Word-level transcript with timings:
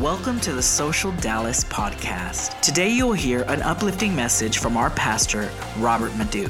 Welcome 0.00 0.40
to 0.40 0.54
the 0.54 0.62
Social 0.62 1.12
Dallas 1.12 1.64
podcast. 1.64 2.58
Today 2.62 2.88
you'll 2.88 3.12
hear 3.12 3.42
an 3.42 3.60
uplifting 3.60 4.16
message 4.16 4.56
from 4.56 4.74
our 4.74 4.88
pastor, 4.88 5.50
Robert 5.76 6.16
Madu. 6.16 6.48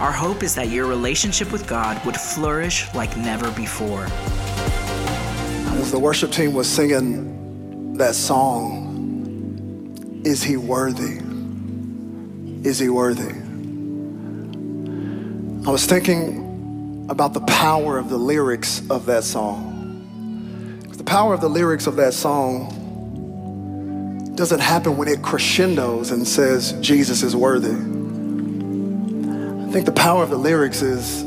Our 0.00 0.10
hope 0.10 0.42
is 0.42 0.56
that 0.56 0.70
your 0.70 0.86
relationship 0.86 1.52
with 1.52 1.68
God 1.68 2.04
would 2.04 2.16
flourish 2.16 2.92
like 2.92 3.16
never 3.16 3.52
before. 3.52 4.06
As 5.78 5.92
the 5.92 6.00
worship 6.00 6.32
team 6.32 6.52
was 6.52 6.68
singing 6.68 7.96
that 7.96 8.16
song, 8.16 8.72
Is 10.24 10.42
He 10.42 10.56
Worthy? 10.56 11.20
Is 12.68 12.80
He 12.80 12.88
Worthy? 12.88 13.30
I 15.64 15.70
was 15.70 15.86
thinking 15.86 17.06
about 17.08 17.34
the 17.34 17.42
power 17.42 17.98
of 17.98 18.08
the 18.08 18.18
lyrics 18.18 18.82
of 18.90 19.06
that 19.06 19.22
song. 19.22 19.76
The 20.90 21.04
power 21.04 21.34
of 21.34 21.40
the 21.40 21.48
lyrics 21.48 21.86
of 21.86 21.94
that 21.96 22.14
song 22.14 22.78
doesn't 24.40 24.60
happen 24.60 24.96
when 24.96 25.06
it 25.06 25.20
crescendos 25.20 26.12
and 26.12 26.26
says, 26.26 26.72
Jesus 26.80 27.22
is 27.22 27.36
worthy. 27.36 27.68
I 27.68 29.70
think 29.70 29.84
the 29.84 29.92
power 29.92 30.22
of 30.22 30.30
the 30.30 30.38
lyrics 30.38 30.80
is 30.80 31.22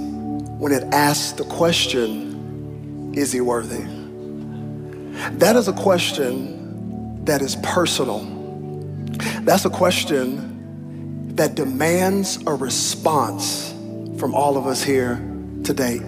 when 0.57 0.71
it 0.71 0.83
asks 0.91 1.33
the 1.33 1.43
question, 1.43 3.13
Is 3.13 3.31
He 3.31 3.39
worthy? 3.39 3.83
That 5.37 5.55
is 5.55 5.67
a 5.67 5.73
question 5.73 7.23
that 7.25 7.43
is 7.43 7.55
personal. 7.57 8.21
That's 9.41 9.65
a 9.65 9.69
question 9.69 11.35
that 11.35 11.53
demands 11.53 12.39
a 12.47 12.55
response 12.55 13.71
from 14.17 14.33
all 14.33 14.57
of 14.57 14.65
us 14.65 14.81
here 14.81 15.23
today. 15.63 15.99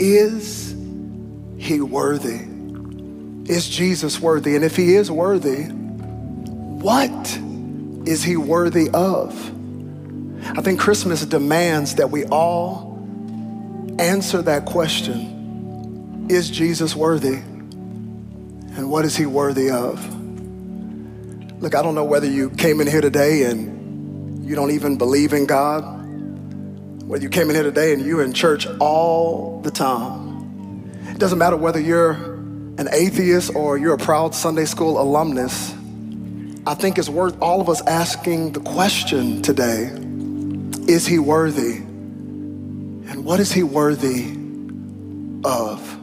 Is 0.00 0.74
he 1.56 1.80
worthy? 1.80 2.40
Is 3.48 3.68
Jesus 3.68 4.18
worthy? 4.18 4.56
And 4.56 4.64
if 4.64 4.74
he 4.74 4.96
is 4.96 5.08
worthy, 5.08 5.77
what 6.80 7.38
is 8.06 8.22
he 8.22 8.36
worthy 8.36 8.88
of? 8.90 9.34
I 10.56 10.62
think 10.62 10.78
Christmas 10.78 11.24
demands 11.26 11.96
that 11.96 12.10
we 12.10 12.24
all 12.26 12.96
answer 13.98 14.42
that 14.42 14.64
question 14.64 16.26
Is 16.30 16.48
Jesus 16.48 16.94
worthy? 16.94 17.34
And 17.34 18.90
what 18.90 19.04
is 19.04 19.16
he 19.16 19.26
worthy 19.26 19.70
of? 19.70 19.98
Look, 21.60 21.74
I 21.74 21.82
don't 21.82 21.96
know 21.96 22.04
whether 22.04 22.26
you 22.26 22.50
came 22.50 22.80
in 22.80 22.86
here 22.86 23.00
today 23.00 23.42
and 23.42 24.46
you 24.46 24.54
don't 24.54 24.70
even 24.70 24.96
believe 24.96 25.32
in 25.32 25.46
God, 25.46 25.82
whether 27.02 27.22
you 27.22 27.28
came 27.28 27.50
in 27.50 27.56
here 27.56 27.64
today 27.64 27.92
and 27.92 28.06
you're 28.06 28.22
in 28.22 28.32
church 28.32 28.68
all 28.78 29.60
the 29.62 29.70
time. 29.72 30.88
It 31.08 31.18
doesn't 31.18 31.38
matter 31.38 31.56
whether 31.56 31.80
you're 31.80 32.12
an 32.12 32.88
atheist 32.92 33.56
or 33.56 33.76
you're 33.76 33.94
a 33.94 33.98
proud 33.98 34.32
Sunday 34.36 34.66
school 34.66 35.00
alumnus. 35.00 35.74
I 36.66 36.74
think 36.74 36.98
it's 36.98 37.08
worth 37.08 37.40
all 37.40 37.60
of 37.60 37.68
us 37.68 37.80
asking 37.86 38.52
the 38.52 38.60
question 38.60 39.42
today 39.42 39.90
Is 40.92 41.06
he 41.06 41.18
worthy? 41.18 41.76
And 41.76 43.24
what 43.24 43.40
is 43.40 43.52
he 43.52 43.62
worthy 43.62 44.24
of? 45.44 45.98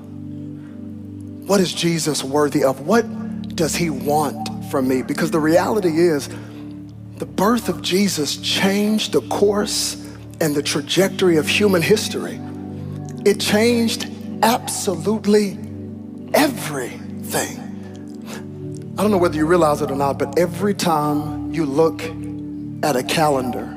What 1.47 1.59
is 1.59 1.73
Jesus 1.73 2.23
worthy 2.23 2.63
of? 2.63 2.87
What 2.87 3.55
does 3.55 3.75
he 3.75 3.89
want 3.89 4.65
from 4.71 4.87
me? 4.87 5.03
Because 5.03 5.31
the 5.31 5.39
reality 5.39 5.99
is, 5.99 6.29
the 7.17 7.25
birth 7.25 7.69
of 7.69 7.81
Jesus 7.81 8.37
changed 8.37 9.13
the 9.13 9.21
course 9.29 9.95
and 10.41 10.55
the 10.55 10.63
trajectory 10.63 11.37
of 11.37 11.47
human 11.47 11.81
history. 11.81 12.39
It 13.25 13.39
changed 13.39 14.07
absolutely 14.41 15.57
everything. 16.33 17.64
I 18.97 19.01
don't 19.01 19.11
know 19.11 19.17
whether 19.17 19.35
you 19.35 19.45
realize 19.45 19.81
it 19.81 19.91
or 19.91 19.95
not, 19.95 20.17
but 20.17 20.39
every 20.39 20.73
time 20.73 21.53
you 21.53 21.65
look 21.65 22.01
at 22.81 22.95
a 22.95 23.03
calendar, 23.03 23.69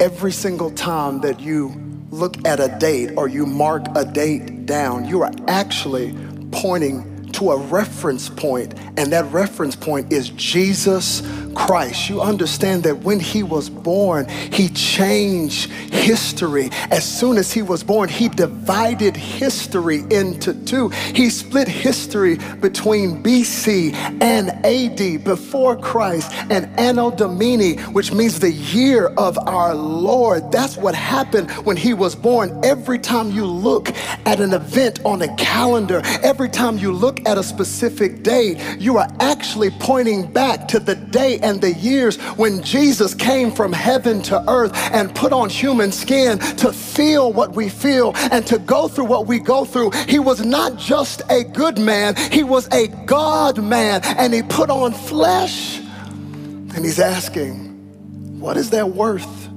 every 0.00 0.32
single 0.32 0.72
time 0.72 1.20
that 1.20 1.38
you 1.38 1.72
look 2.10 2.44
at 2.44 2.58
a 2.58 2.66
date 2.80 3.12
or 3.16 3.28
you 3.28 3.46
mark 3.46 3.86
a 3.94 4.04
date 4.04 4.66
down, 4.66 5.04
you 5.04 5.22
are 5.22 5.30
actually 5.46 6.12
pointing 6.50 7.11
to 7.42 7.50
a 7.50 7.56
reference 7.56 8.28
point, 8.28 8.72
and 8.96 9.12
that 9.12 9.24
reference 9.32 9.74
point 9.74 10.12
is 10.12 10.28
Jesus 10.30 11.22
Christ. 11.54 12.08
You 12.08 12.20
understand 12.20 12.84
that 12.84 13.00
when 13.00 13.20
he 13.20 13.42
was 13.42 13.68
born, 13.68 14.28
he 14.28 14.68
changed 14.68 15.70
history. 15.70 16.70
As 16.90 17.04
soon 17.04 17.36
as 17.36 17.52
he 17.52 17.62
was 17.62 17.82
born, 17.82 18.08
he 18.08 18.28
divided 18.28 19.16
history 19.16 20.04
into 20.10 20.54
two. 20.64 20.88
He 20.88 21.30
split 21.30 21.68
history 21.68 22.36
between 22.60 23.22
BC 23.22 23.92
and 24.22 24.50
AD, 24.64 25.24
before 25.24 25.76
Christ, 25.76 26.32
and 26.50 26.66
Anno 26.78 27.10
Domini, 27.10 27.76
which 27.92 28.12
means 28.12 28.38
the 28.38 28.52
year 28.52 29.08
of 29.18 29.38
our 29.46 29.74
Lord. 29.74 30.50
That's 30.52 30.76
what 30.76 30.94
happened 30.94 31.50
when 31.66 31.76
he 31.76 31.92
was 31.92 32.14
born. 32.14 32.60
Every 32.64 32.98
time 32.98 33.30
you 33.30 33.46
look 33.46 33.90
at 34.26 34.40
an 34.40 34.54
event 34.54 35.00
on 35.04 35.22
a 35.22 35.34
calendar, 35.36 36.02
every 36.22 36.48
time 36.48 36.78
you 36.78 36.92
look 36.92 37.20
at 37.26 37.31
a 37.38 37.42
specific 37.42 38.22
date, 38.22 38.58
you 38.78 38.96
are 38.98 39.08
actually 39.20 39.70
pointing 39.70 40.30
back 40.30 40.68
to 40.68 40.78
the 40.78 40.94
day 40.94 41.38
and 41.40 41.60
the 41.60 41.72
years 41.72 42.16
when 42.36 42.62
Jesus 42.62 43.14
came 43.14 43.50
from 43.50 43.72
heaven 43.72 44.22
to 44.22 44.42
earth 44.48 44.72
and 44.92 45.14
put 45.14 45.32
on 45.32 45.48
human 45.48 45.92
skin 45.92 46.38
to 46.38 46.72
feel 46.72 47.32
what 47.32 47.54
we 47.54 47.68
feel 47.68 48.12
and 48.30 48.46
to 48.46 48.58
go 48.58 48.88
through 48.88 49.06
what 49.06 49.26
we 49.26 49.38
go 49.38 49.64
through. 49.64 49.90
He 50.08 50.18
was 50.18 50.44
not 50.44 50.76
just 50.76 51.22
a 51.30 51.44
good 51.44 51.78
man, 51.78 52.14
he 52.30 52.42
was 52.44 52.68
a 52.72 52.88
God 53.06 53.62
man, 53.62 54.00
and 54.04 54.32
he 54.32 54.42
put 54.42 54.70
on 54.70 54.92
flesh. 54.92 55.78
And 55.78 56.84
he's 56.84 57.00
asking, 57.00 58.40
What 58.40 58.56
is 58.56 58.70
that 58.70 58.90
worth 58.90 59.48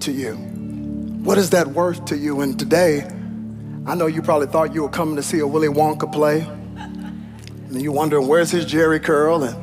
to 0.00 0.12
you? 0.12 0.34
What 1.26 1.38
is 1.38 1.50
that 1.50 1.68
worth 1.68 2.04
to 2.06 2.16
you? 2.16 2.40
And 2.40 2.58
today, 2.58 3.02
I 3.86 3.94
know 3.94 4.06
you 4.06 4.22
probably 4.22 4.48
thought 4.48 4.74
you 4.74 4.82
were 4.82 4.88
coming 4.88 5.16
to 5.16 5.22
see 5.22 5.38
a 5.38 5.46
Willy 5.46 5.68
Wonka 5.68 6.12
play. 6.12 6.46
And 7.68 7.82
you 7.82 7.90
wondering, 7.90 8.28
where's 8.28 8.52
his 8.52 8.64
Jheri 8.64 9.02
curl? 9.02 9.42
And 9.42 9.56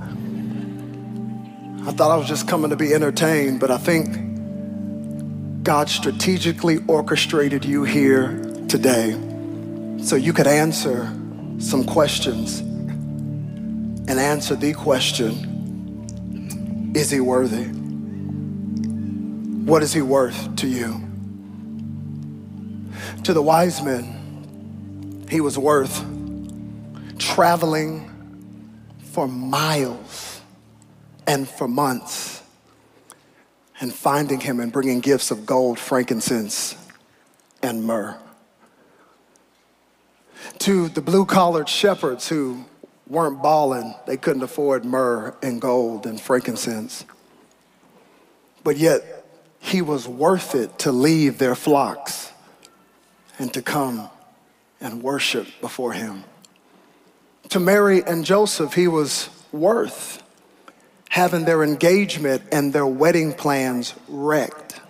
I 1.88 1.94
thought 1.94 2.12
I 2.12 2.18
was 2.18 2.28
just 2.28 2.48
coming 2.48 2.70
to 2.70 2.76
be 2.76 2.94
entertained, 2.94 3.62
but 3.62 3.72
I 3.72 3.78
think 3.78 5.64
God 5.64 5.90
strategically 5.90 6.80
orchestrated 6.88 7.64
you 7.64 7.86
here 7.86 8.42
today 8.68 9.14
so 10.04 10.18
you 10.18 10.34
could 10.34 10.48
answer 10.48 11.06
some 11.60 11.86
questions 11.86 12.60
and 12.60 14.20
answer 14.20 14.56
the 14.56 14.74
question 14.74 16.92
Is 16.94 17.10
he 17.10 17.22
worthy? 17.22 17.70
What 19.64 19.82
is 19.82 19.94
he 19.94 20.02
worth 20.02 20.58
to 20.58 20.68
you? 20.68 21.02
To 23.24 23.34
the 23.34 23.42
wise 23.42 23.82
men, 23.82 25.26
he 25.30 25.40
was 25.40 25.58
worth 25.58 26.04
traveling 27.34 28.08
for 29.00 29.28
miles 29.28 30.40
and 31.26 31.50
for 31.50 31.68
months 31.68 32.44
and 33.82 33.92
finding 33.92 34.40
him 34.40 34.60
and 34.60 34.72
bringing 34.72 35.00
gifts 35.00 35.32
of 35.32 35.44
gold, 35.44 35.80
frankincense, 35.80 36.76
and 37.64 37.84
myrrh. 37.84 38.16
To 40.60 40.90
the 40.90 41.02
blue 41.02 41.26
collared 41.26 41.68
shepherds 41.68 42.28
who 42.28 42.66
weren't 43.08 43.42
balling, 43.42 43.96
they 44.06 44.16
couldn't 44.16 44.44
afford 44.44 44.86
myrrh 44.86 45.36
and 45.42 45.60
gold 45.60 46.06
and 46.06 46.22
frankincense. 46.22 47.04
But 48.64 48.78
yet, 48.78 49.26
he 49.60 49.82
was 49.82 50.08
worth 50.08 50.54
it 50.54 50.78
to 50.80 50.92
leave 50.92 51.40
their 51.40 51.56
flocks 51.56 52.32
and 53.40 53.52
to 53.56 53.64
come 53.64 54.12
and 54.80 55.02
worship 55.02 55.48
before 55.62 55.94
him. 55.94 56.26
To 57.50 57.60
Mary 57.60 58.04
and 58.04 58.26
Joseph, 58.26 58.74
he 58.74 58.88
was 58.88 59.30
worth 59.52 60.24
having 61.10 61.46
their 61.46 61.64
engagement 61.64 62.42
and 62.52 62.74
their 62.74 62.88
wedding 62.88 63.34
plans 63.34 63.94
wrecked, 64.08 64.82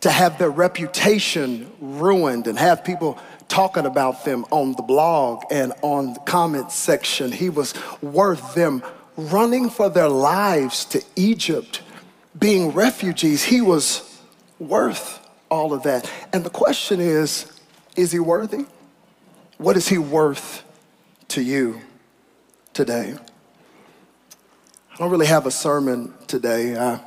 to 0.00 0.10
have 0.10 0.38
their 0.38 0.50
reputation 0.50 1.70
ruined 1.78 2.46
and 2.46 2.58
have 2.58 2.82
people 2.82 3.18
talking 3.48 3.84
about 3.84 4.24
them 4.24 4.46
on 4.50 4.72
the 4.72 4.82
blog 4.82 5.44
and 5.50 5.74
on 5.82 6.14
the 6.14 6.20
comment 6.20 6.72
section. 6.72 7.30
He 7.30 7.50
was 7.50 7.74
worth 8.00 8.54
them 8.54 8.82
running 9.16 9.68
for 9.68 9.90
their 9.90 10.08
lives 10.08 10.86
to 10.86 11.04
Egypt, 11.16 11.82
being 12.38 12.70
refugees. 12.70 13.44
He 13.44 13.60
was 13.60 14.18
worth 14.58 15.20
all 15.50 15.74
of 15.74 15.82
that. 15.82 16.10
And 16.32 16.44
the 16.44 16.50
question 16.50 16.98
is 16.98 17.52
is 17.94 18.10
he 18.10 18.18
worthy? 18.18 18.64
What 19.58 19.76
is 19.76 19.86
he 19.86 19.98
worth 19.98 20.64
to 21.32 21.42
you 21.42 21.80
today? 22.74 23.14
I 24.92 24.96
don't 24.98 25.10
really 25.10 25.24
have 25.24 25.46
a 25.46 25.50
sermon 25.50 26.12
today. 26.26 26.76
I, 26.76 27.00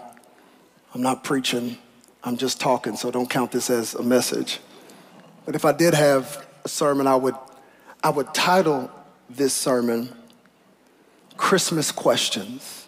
I'm 0.95 1.03
not 1.03 1.23
preaching, 1.23 1.77
I'm 2.23 2.35
just 2.35 2.59
talking, 2.59 2.95
so 2.95 3.11
don't 3.11 3.29
count 3.29 3.51
this 3.51 3.69
as 3.69 3.93
a 3.93 4.01
message. 4.01 4.59
But 5.45 5.53
if 5.53 5.63
I 5.63 5.73
did 5.73 5.93
have 5.93 6.43
a 6.63 6.67
sermon, 6.67 7.05
I 7.05 7.15
would, 7.15 7.35
I 8.03 8.09
would 8.09 8.33
title 8.33 8.89
this 9.29 9.53
sermon 9.53 10.09
Christmas 11.37 11.91
questions. 11.91 12.87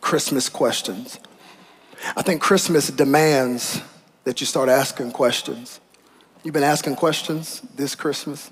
Christmas 0.00 0.48
questions. 0.48 1.20
I 2.16 2.22
think 2.22 2.40
Christmas 2.40 2.88
demands 2.88 3.82
that 4.24 4.40
you 4.40 4.46
start 4.46 4.70
asking 4.70 5.12
questions. 5.12 5.78
You've 6.42 6.54
been 6.54 6.62
asking 6.62 6.96
questions 6.96 7.60
this 7.74 7.94
Christmas? 7.94 8.50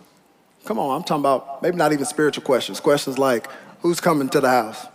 Come 0.65 0.79
on, 0.79 0.97
I'm 0.97 1.03
talking 1.03 1.21
about 1.21 1.63
maybe 1.63 1.77
not 1.77 1.93
even 1.93 2.07
spiritual 2.07 2.43
questions. 2.43 2.81
Questions 2.81 3.19
like 3.19 3.49
who's 3.81 4.01
coming 4.01 4.31
to 4.31 4.41
the 4.41 4.49
house 4.49 4.87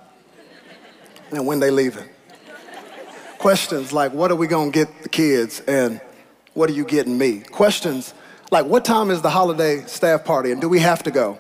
and 1.31 1.45
when 1.45 1.59
they 1.59 1.69
leaving. 1.69 2.09
Questions 3.37 3.93
like 3.93 4.11
what 4.11 4.31
are 4.31 4.35
we 4.35 4.47
to 4.47 4.71
get 4.71 5.03
the 5.03 5.09
kids 5.09 5.61
and 5.61 6.01
what 6.55 6.71
are 6.71 6.73
you 6.73 6.85
getting 6.85 7.17
me? 7.17 7.41
Questions 7.41 8.15
like 8.49 8.65
what 8.65 8.83
time 8.83 9.11
is 9.11 9.21
the 9.21 9.29
holiday 9.29 9.83
staff 9.85 10.25
party 10.25 10.51
and 10.51 10.59
do 10.59 10.67
we 10.67 10.79
have 10.79 11.03
to 11.03 11.11
go? 11.11 11.37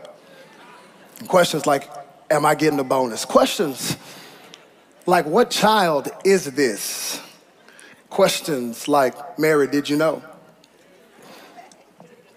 And 1.17 1.27
questions 1.27 1.65
like 1.65 1.89
am 2.29 2.45
I 2.45 2.53
getting 2.53 2.79
a 2.79 2.83
bonus? 2.83 3.25
Questions 3.25 3.97
like 5.07 5.25
what 5.25 5.49
child 5.49 6.07
is 6.23 6.45
this? 6.51 7.19
Questions 8.11 8.87
like 8.87 9.39
Mary, 9.39 9.65
did 9.65 9.89
you 9.89 9.97
know? 9.97 10.21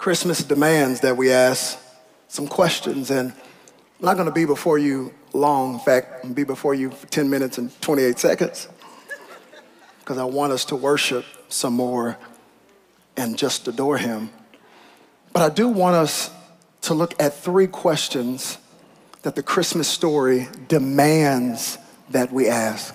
Christmas 0.03 0.43
demands 0.43 0.99
that 1.03 1.17
we 1.17 1.31
ask 1.31 1.79
some 2.27 2.49
questions, 2.49 3.13
and 3.13 3.31
I'm 3.31 4.05
not 4.05 4.15
going 4.15 4.27
to 4.27 4.35
be 4.35 4.45
before 4.45 4.77
you 4.77 5.15
long. 5.33 5.75
In 5.75 5.79
fact, 5.79 6.25
I'm 6.25 6.33
be 6.33 6.43
before 6.43 6.75
you 6.75 6.91
for 6.91 7.07
10 7.07 7.31
minutes 7.31 7.57
and 7.57 7.81
28 7.81 8.19
seconds 8.19 8.67
because 10.01 10.19
I 10.19 10.25
want 10.25 10.53
us 10.53 10.65
to 10.65 10.77
worship 10.77 11.25
some 11.49 11.75
more 11.75 12.19
and 13.17 13.39
just 13.39 13.69
adore 13.69 13.97
Him. 13.97 14.31
But 15.33 15.43
I 15.43 15.55
do 15.55 15.69
want 15.69 15.95
us 15.95 16.33
to 16.81 16.95
look 16.95 17.15
at 17.23 17.33
three 17.33 17.69
questions 17.69 18.59
that 19.23 19.37
the 19.37 19.43
Christmas 19.45 19.87
story 19.87 20.49
demands 20.67 21.79
that 22.11 22.33
we 22.33 22.49
ask. 22.49 22.93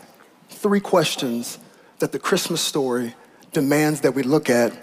Three 0.50 0.82
questions 0.82 1.58
that 2.00 2.12
the 2.12 2.20
Christmas 2.20 2.60
story 2.60 3.16
demands 3.54 4.02
that 4.02 4.14
we 4.14 4.24
look 4.24 4.50
at 4.50 4.78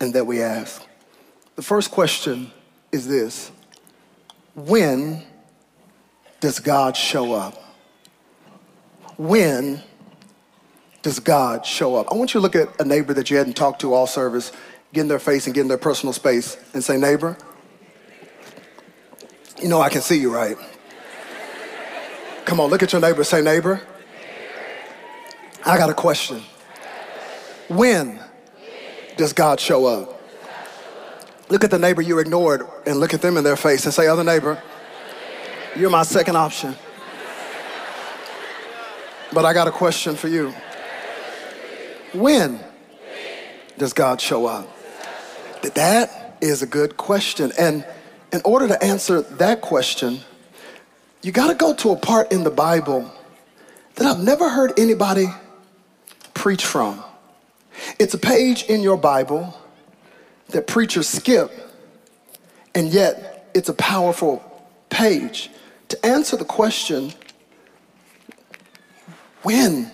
and 0.00 0.14
that 0.14 0.26
we 0.26 0.40
ask. 0.40 0.86
The 1.60 1.66
first 1.66 1.90
question 1.90 2.50
is 2.90 3.06
this 3.06 3.52
When 4.54 5.22
does 6.40 6.58
God 6.58 6.96
show 6.96 7.34
up? 7.34 7.62
When 9.18 9.82
does 11.02 11.20
God 11.20 11.66
show 11.66 11.96
up? 11.96 12.10
I 12.10 12.14
want 12.14 12.32
you 12.32 12.40
to 12.40 12.42
look 12.42 12.56
at 12.56 12.80
a 12.80 12.84
neighbor 12.86 13.12
that 13.12 13.28
you 13.30 13.36
hadn't 13.36 13.58
talked 13.58 13.82
to 13.82 13.92
all 13.92 14.06
service, 14.06 14.52
get 14.94 15.02
in 15.02 15.08
their 15.08 15.18
face 15.18 15.44
and 15.44 15.54
get 15.54 15.60
in 15.60 15.68
their 15.68 15.76
personal 15.76 16.14
space 16.14 16.56
and 16.72 16.82
say, 16.82 16.96
Neighbor, 16.96 17.36
you 19.62 19.68
know 19.68 19.82
I 19.82 19.90
can 19.90 20.00
see 20.00 20.18
you, 20.18 20.34
right? 20.34 20.56
Come 22.46 22.58
on, 22.58 22.70
look 22.70 22.82
at 22.82 22.90
your 22.90 23.02
neighbor, 23.02 23.22
say, 23.22 23.42
Neighbor, 23.42 23.82
I 25.66 25.76
got 25.76 25.90
a 25.90 25.94
question. 25.94 26.40
When 27.68 28.18
does 29.18 29.34
God 29.34 29.60
show 29.60 29.84
up? 29.84 30.19
Look 31.50 31.64
at 31.64 31.70
the 31.70 31.78
neighbor 31.78 32.00
you 32.00 32.20
ignored 32.20 32.66
and 32.86 33.00
look 33.00 33.12
at 33.12 33.20
them 33.20 33.36
in 33.36 33.42
their 33.42 33.56
face 33.56 33.84
and 33.84 33.92
say, 33.92 34.06
Other 34.06 34.22
neighbor, 34.22 34.62
you're 35.76 35.90
my 35.90 36.04
second 36.04 36.36
option. 36.36 36.76
But 39.32 39.44
I 39.44 39.52
got 39.52 39.68
a 39.68 39.72
question 39.72 40.16
for 40.16 40.28
you. 40.28 40.54
When 42.12 42.60
does 43.78 43.92
God 43.92 44.20
show 44.20 44.46
up? 44.46 44.68
That 45.74 46.36
is 46.40 46.62
a 46.62 46.66
good 46.66 46.96
question. 46.96 47.52
And 47.58 47.84
in 48.32 48.40
order 48.44 48.68
to 48.68 48.82
answer 48.82 49.22
that 49.22 49.60
question, 49.60 50.20
you 51.22 51.32
got 51.32 51.48
to 51.48 51.54
go 51.54 51.74
to 51.74 51.90
a 51.90 51.96
part 51.96 52.32
in 52.32 52.44
the 52.44 52.50
Bible 52.50 53.12
that 53.96 54.06
I've 54.06 54.22
never 54.22 54.48
heard 54.48 54.78
anybody 54.78 55.26
preach 56.32 56.64
from. 56.64 57.02
It's 57.98 58.14
a 58.14 58.18
page 58.18 58.64
in 58.64 58.82
your 58.82 58.96
Bible 58.96 59.56
that 60.52 60.66
preachers 60.66 61.08
skip, 61.08 61.50
and 62.74 62.88
yet 62.88 63.50
it's 63.54 63.68
a 63.68 63.74
powerful 63.74 64.44
page 64.90 65.50
to 65.88 66.06
answer 66.06 66.36
the 66.36 66.44
question 66.44 67.12
when 69.42 69.90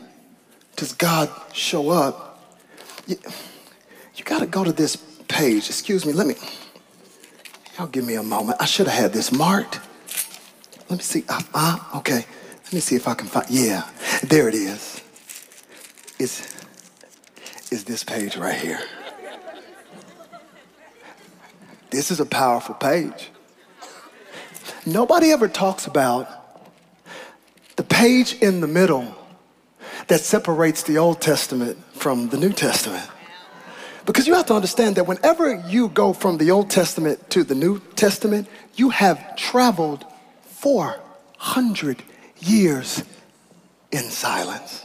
does 0.76 0.92
God 0.92 1.30
show 1.52 1.90
up? 1.90 2.44
You, 3.06 3.16
you 4.16 4.24
got 4.24 4.40
to 4.40 4.46
go 4.46 4.64
to 4.64 4.72
this 4.72 4.96
page. 5.28 5.68
Excuse 5.68 6.04
me, 6.04 6.12
let 6.12 6.26
me. 6.26 6.34
Y'all 7.78 7.86
give 7.86 8.04
me 8.04 8.14
a 8.14 8.22
moment. 8.22 8.60
I 8.60 8.64
should 8.64 8.86
have 8.86 8.98
had 8.98 9.12
this 9.12 9.30
marked. 9.30 9.80
Let 10.88 10.98
me 10.98 11.02
see. 11.02 11.24
Ah, 11.28 11.44
uh, 11.54 11.94
uh, 11.94 11.98
okay. 11.98 12.24
Let 12.64 12.72
me 12.72 12.80
see 12.80 12.96
if 12.96 13.06
I 13.06 13.14
can 13.14 13.28
find. 13.28 13.48
Yeah, 13.48 13.88
there 14.24 14.48
it 14.48 14.54
is. 14.54 15.00
It's, 16.18 16.54
it's 17.70 17.84
this 17.84 18.02
page 18.02 18.36
right 18.36 18.58
here. 18.58 18.80
This 21.96 22.10
is 22.10 22.20
a 22.20 22.26
powerful 22.26 22.74
page. 22.74 23.30
Nobody 24.84 25.30
ever 25.30 25.48
talks 25.48 25.86
about 25.86 26.28
the 27.76 27.84
page 27.84 28.34
in 28.42 28.60
the 28.60 28.66
middle 28.66 29.16
that 30.08 30.20
separates 30.20 30.82
the 30.82 30.98
Old 30.98 31.22
Testament 31.22 31.78
from 31.94 32.28
the 32.28 32.36
New 32.36 32.52
Testament. 32.52 33.08
Because 34.04 34.26
you 34.26 34.34
have 34.34 34.44
to 34.46 34.54
understand 34.54 34.96
that 34.96 35.06
whenever 35.06 35.54
you 35.68 35.88
go 35.88 36.12
from 36.12 36.36
the 36.36 36.50
Old 36.50 36.68
Testament 36.68 37.30
to 37.30 37.42
the 37.42 37.54
New 37.54 37.80
Testament, 37.94 38.46
you 38.74 38.90
have 38.90 39.34
traveled 39.34 40.04
400 40.42 42.02
years 42.40 43.02
in 43.90 44.02
silence. 44.10 44.84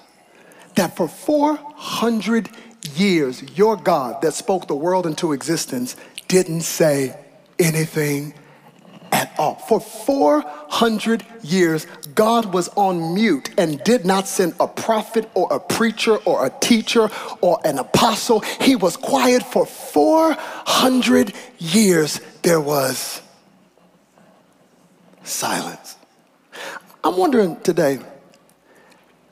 That 0.75 0.95
for 0.95 1.09
400 1.09 2.49
years, 2.95 3.43
your 3.57 3.75
God 3.75 4.21
that 4.21 4.33
spoke 4.33 4.67
the 4.67 4.75
world 4.75 5.05
into 5.05 5.33
existence 5.33 5.97
didn't 6.31 6.61
say 6.61 7.13
anything 7.59 8.33
at 9.11 9.35
all. 9.37 9.55
For 9.55 9.81
400 9.81 11.25
years, 11.43 11.85
God 12.15 12.53
was 12.53 12.69
on 12.69 13.13
mute 13.13 13.49
and 13.57 13.83
did 13.83 14.05
not 14.05 14.29
send 14.29 14.53
a 14.57 14.65
prophet 14.65 15.29
or 15.33 15.51
a 15.51 15.59
preacher 15.59 16.15
or 16.23 16.45
a 16.45 16.49
teacher 16.61 17.09
or 17.41 17.59
an 17.65 17.79
apostle. 17.79 18.39
He 18.61 18.77
was 18.77 18.95
quiet 18.95 19.43
for 19.43 19.65
400 19.65 21.33
years. 21.59 22.21
There 22.43 22.61
was 22.61 23.21
silence. 25.23 25.97
I'm 27.03 27.17
wondering 27.17 27.59
today 27.59 27.99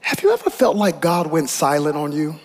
have 0.01 0.21
you 0.21 0.33
ever 0.33 0.49
felt 0.49 0.75
like 0.75 0.99
God 0.99 1.27
went 1.27 1.49
silent 1.49 1.95
on 1.95 2.11
you? 2.11 2.35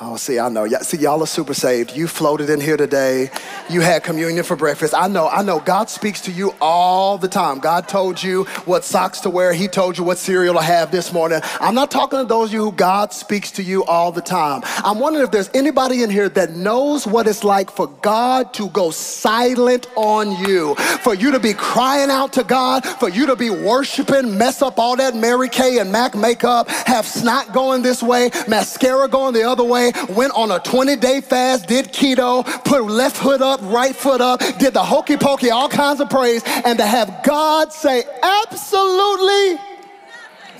Oh, 0.00 0.16
see, 0.16 0.38
I 0.38 0.48
know. 0.48 0.64
See, 0.68 0.98
y'all 0.98 1.20
are 1.24 1.26
super 1.26 1.54
saved. 1.54 1.96
You 1.96 2.06
floated 2.06 2.50
in 2.50 2.60
here 2.60 2.76
today. 2.76 3.32
You 3.68 3.80
had 3.80 4.04
communion 4.04 4.44
for 4.44 4.54
breakfast. 4.54 4.94
I 4.94 5.08
know, 5.08 5.26
I 5.26 5.42
know. 5.42 5.58
God 5.58 5.90
speaks 5.90 6.20
to 6.22 6.30
you 6.30 6.54
all 6.60 7.18
the 7.18 7.26
time. 7.26 7.58
God 7.58 7.88
told 7.88 8.22
you 8.22 8.44
what 8.64 8.84
socks 8.84 9.18
to 9.20 9.30
wear. 9.30 9.52
He 9.52 9.66
told 9.66 9.98
you 9.98 10.04
what 10.04 10.18
cereal 10.18 10.54
to 10.54 10.62
have 10.62 10.92
this 10.92 11.12
morning. 11.12 11.40
I'm 11.60 11.74
not 11.74 11.90
talking 11.90 12.20
to 12.20 12.24
those 12.24 12.50
of 12.50 12.54
you 12.54 12.62
who 12.62 12.70
God 12.70 13.12
speaks 13.12 13.50
to 13.52 13.62
you 13.64 13.82
all 13.86 14.12
the 14.12 14.20
time. 14.20 14.62
I'm 14.84 15.00
wondering 15.00 15.24
if 15.24 15.32
there's 15.32 15.50
anybody 15.52 16.04
in 16.04 16.10
here 16.10 16.28
that 16.28 16.52
knows 16.52 17.04
what 17.04 17.26
it's 17.26 17.42
like 17.42 17.68
for 17.68 17.88
God 17.88 18.54
to 18.54 18.68
go 18.68 18.92
silent 18.92 19.88
on 19.96 20.30
you, 20.46 20.76
for 20.76 21.14
you 21.14 21.32
to 21.32 21.40
be 21.40 21.54
crying 21.54 22.08
out 22.08 22.32
to 22.34 22.44
God, 22.44 22.86
for 22.86 23.08
you 23.08 23.26
to 23.26 23.34
be 23.34 23.50
worshiping, 23.50 24.38
mess 24.38 24.62
up 24.62 24.78
all 24.78 24.94
that 24.94 25.16
Mary 25.16 25.48
Kay 25.48 25.78
and 25.78 25.90
Mac 25.90 26.14
makeup, 26.14 26.68
have 26.68 27.04
snot 27.04 27.52
going 27.52 27.82
this 27.82 28.00
way, 28.00 28.30
mascara 28.46 29.08
going 29.08 29.34
the 29.34 29.42
other 29.42 29.64
way 29.64 29.87
went 30.08 30.32
on 30.34 30.50
a 30.50 30.58
20 30.58 30.96
day 30.96 31.20
fast, 31.20 31.66
did 31.66 31.86
keto, 31.86 32.44
put 32.64 32.84
left 32.84 33.16
foot 33.16 33.40
up, 33.40 33.60
right 33.62 33.94
foot 33.94 34.20
up, 34.20 34.40
did 34.58 34.74
the 34.74 34.82
hokey 34.82 35.16
pokey, 35.16 35.50
all 35.50 35.68
kinds 35.68 36.00
of 36.00 36.10
praise, 36.10 36.42
and 36.64 36.78
to 36.78 36.86
have 36.86 37.22
God 37.24 37.72
say 37.72 38.04
absolutely 38.22 39.54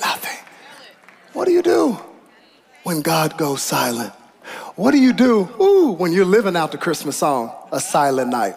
nothing. 0.00 0.38
What 1.32 1.46
do 1.46 1.52
you 1.52 1.62
do 1.62 1.98
when 2.82 3.00
God 3.02 3.36
goes 3.36 3.62
silent? 3.62 4.12
What 4.76 4.92
do 4.92 4.98
you 4.98 5.12
do 5.12 5.48
ooh, 5.60 5.92
when 5.92 6.12
you're 6.12 6.24
living 6.24 6.56
out 6.56 6.72
the 6.72 6.78
Christmas 6.78 7.16
song, 7.16 7.52
A 7.72 7.80
Silent 7.80 8.30
Night? 8.30 8.56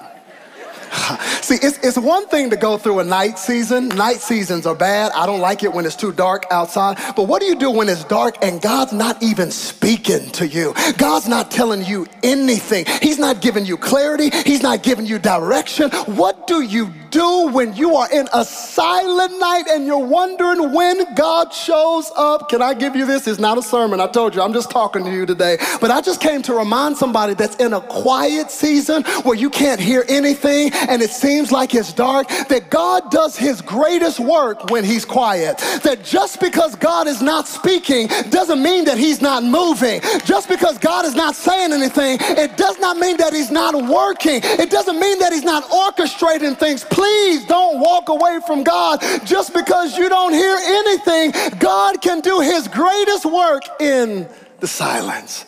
See, 1.42 1.56
it's, 1.56 1.78
it's 1.80 1.98
one 1.98 2.28
thing 2.28 2.50
to 2.50 2.58
go 2.58 2.78
through 2.78 3.00
a 3.00 3.04
night 3.04 3.40
season. 3.40 3.88
Night 3.90 4.18
seasons 4.18 4.66
are 4.66 4.76
bad. 4.76 5.12
I 5.14 5.26
don't 5.26 5.40
like 5.40 5.64
it 5.64 5.72
when 5.72 5.86
it's 5.86 5.96
too 5.96 6.12
dark 6.12 6.46
outside. 6.52 6.98
But 7.16 7.28
what 7.28 7.40
do 7.40 7.46
you 7.46 7.56
do 7.56 7.72
when 7.72 7.88
it's 7.88 8.04
dark 8.04 8.36
and 8.44 8.62
God's 8.62 8.92
not 8.92 9.22
even 9.24 9.52
speaking 9.52 10.30
to 10.32 10.48
you? 10.48 10.74
God's 10.98 11.28
not 11.28 11.50
telling 11.50 11.86
you 11.86 12.08
anything. 12.24 12.86
He's 13.02 13.20
not 13.20 13.42
giving 13.42 13.66
you 13.66 13.78
clarity. 13.78 14.30
He's 14.46 14.62
not 14.62 14.84
giving 14.84 15.06
you 15.06 15.18
direction. 15.18 15.90
What 15.92 16.48
do 16.48 16.62
you 16.62 16.92
do 17.12 17.50
when 17.50 17.76
you 17.76 17.96
are 17.96 18.10
in 18.12 18.28
a 18.34 18.44
silent 18.44 19.38
night 19.40 19.66
and 19.70 19.86
you're 19.86 19.98
wondering 20.04 20.72
when 20.74 21.14
God 21.14 21.54
shows 21.54 22.12
up? 22.16 22.50
Can 22.50 22.62
I 22.62 22.74
give 22.74 22.96
you 22.96 23.06
this? 23.06 23.28
It's 23.28 23.40
not 23.40 23.58
a 23.58 23.62
sermon. 23.62 24.00
I 24.00 24.08
told 24.08 24.34
you, 24.34 24.42
I'm 24.42 24.54
just 24.54 24.72
talking 24.72 25.04
to 25.04 25.12
you 25.12 25.26
today. 25.26 25.58
But 25.80 25.92
I 25.92 26.02
just 26.02 26.22
came 26.22 26.42
to 26.44 26.54
remind 26.54 26.98
somebody 26.98 27.34
that's 27.34 27.58
in 27.58 27.74
a 27.74 27.82
quiet 27.82 28.50
season 28.50 29.04
where 29.24 29.36
you 29.36 29.50
can't 29.50 29.80
hear 29.80 30.06
anything 30.08 30.72
and 30.74 31.02
it 31.02 31.12
seems 31.12 31.52
like 31.52 31.76
it's 31.76 31.94
dark, 31.94 32.28
that 32.48 32.70
God 32.70 33.12
does 33.12 33.38
his 33.38 33.62
greatest 33.62 34.20
work 34.20 34.70
when 34.72 34.84
he's 34.84 35.06
quiet. 35.06 35.58
That 35.84 36.04
just 36.04 36.40
because 36.40 36.76
God 36.76 37.08
is 37.08 37.22
not 37.22 37.48
speaking 37.48 38.08
doesn't 38.30 38.64
mean 38.64 38.86
that 38.86 38.98
he's 38.98 39.22
not 39.22 39.44
moving. 39.44 40.02
Just 40.24 40.48
because 40.48 40.78
God 40.78 41.06
is 41.06 41.16
not 41.16 41.36
saying 41.36 41.74
anything, 41.74 42.18
it 42.22 42.56
does 42.58 42.80
not 42.80 42.98
mean 42.98 43.18
that 43.18 43.34
he's 43.34 43.52
not 43.52 43.76
working. 43.76 44.40
It 44.44 44.70
doesn't 44.70 45.00
mean 45.00 45.20
that 45.20 45.34
he's 45.34 45.44
not 45.44 45.64
orchestrating 45.66 46.58
things. 46.58 46.86
Please 47.02 47.46
don't 47.46 47.80
walk 47.80 48.10
away 48.10 48.40
from 48.46 48.64
God 48.64 49.02
just 49.26 49.56
because 49.56 49.98
you 49.98 50.08
don't 50.08 50.34
hear 50.34 50.56
anything. 50.56 51.32
God 51.58 52.00
can 52.00 52.20
do 52.20 52.42
his 52.42 52.68
greatest 52.68 53.26
work 53.26 53.64
in 53.80 54.30
the 54.60 54.68
silence. 54.68 55.42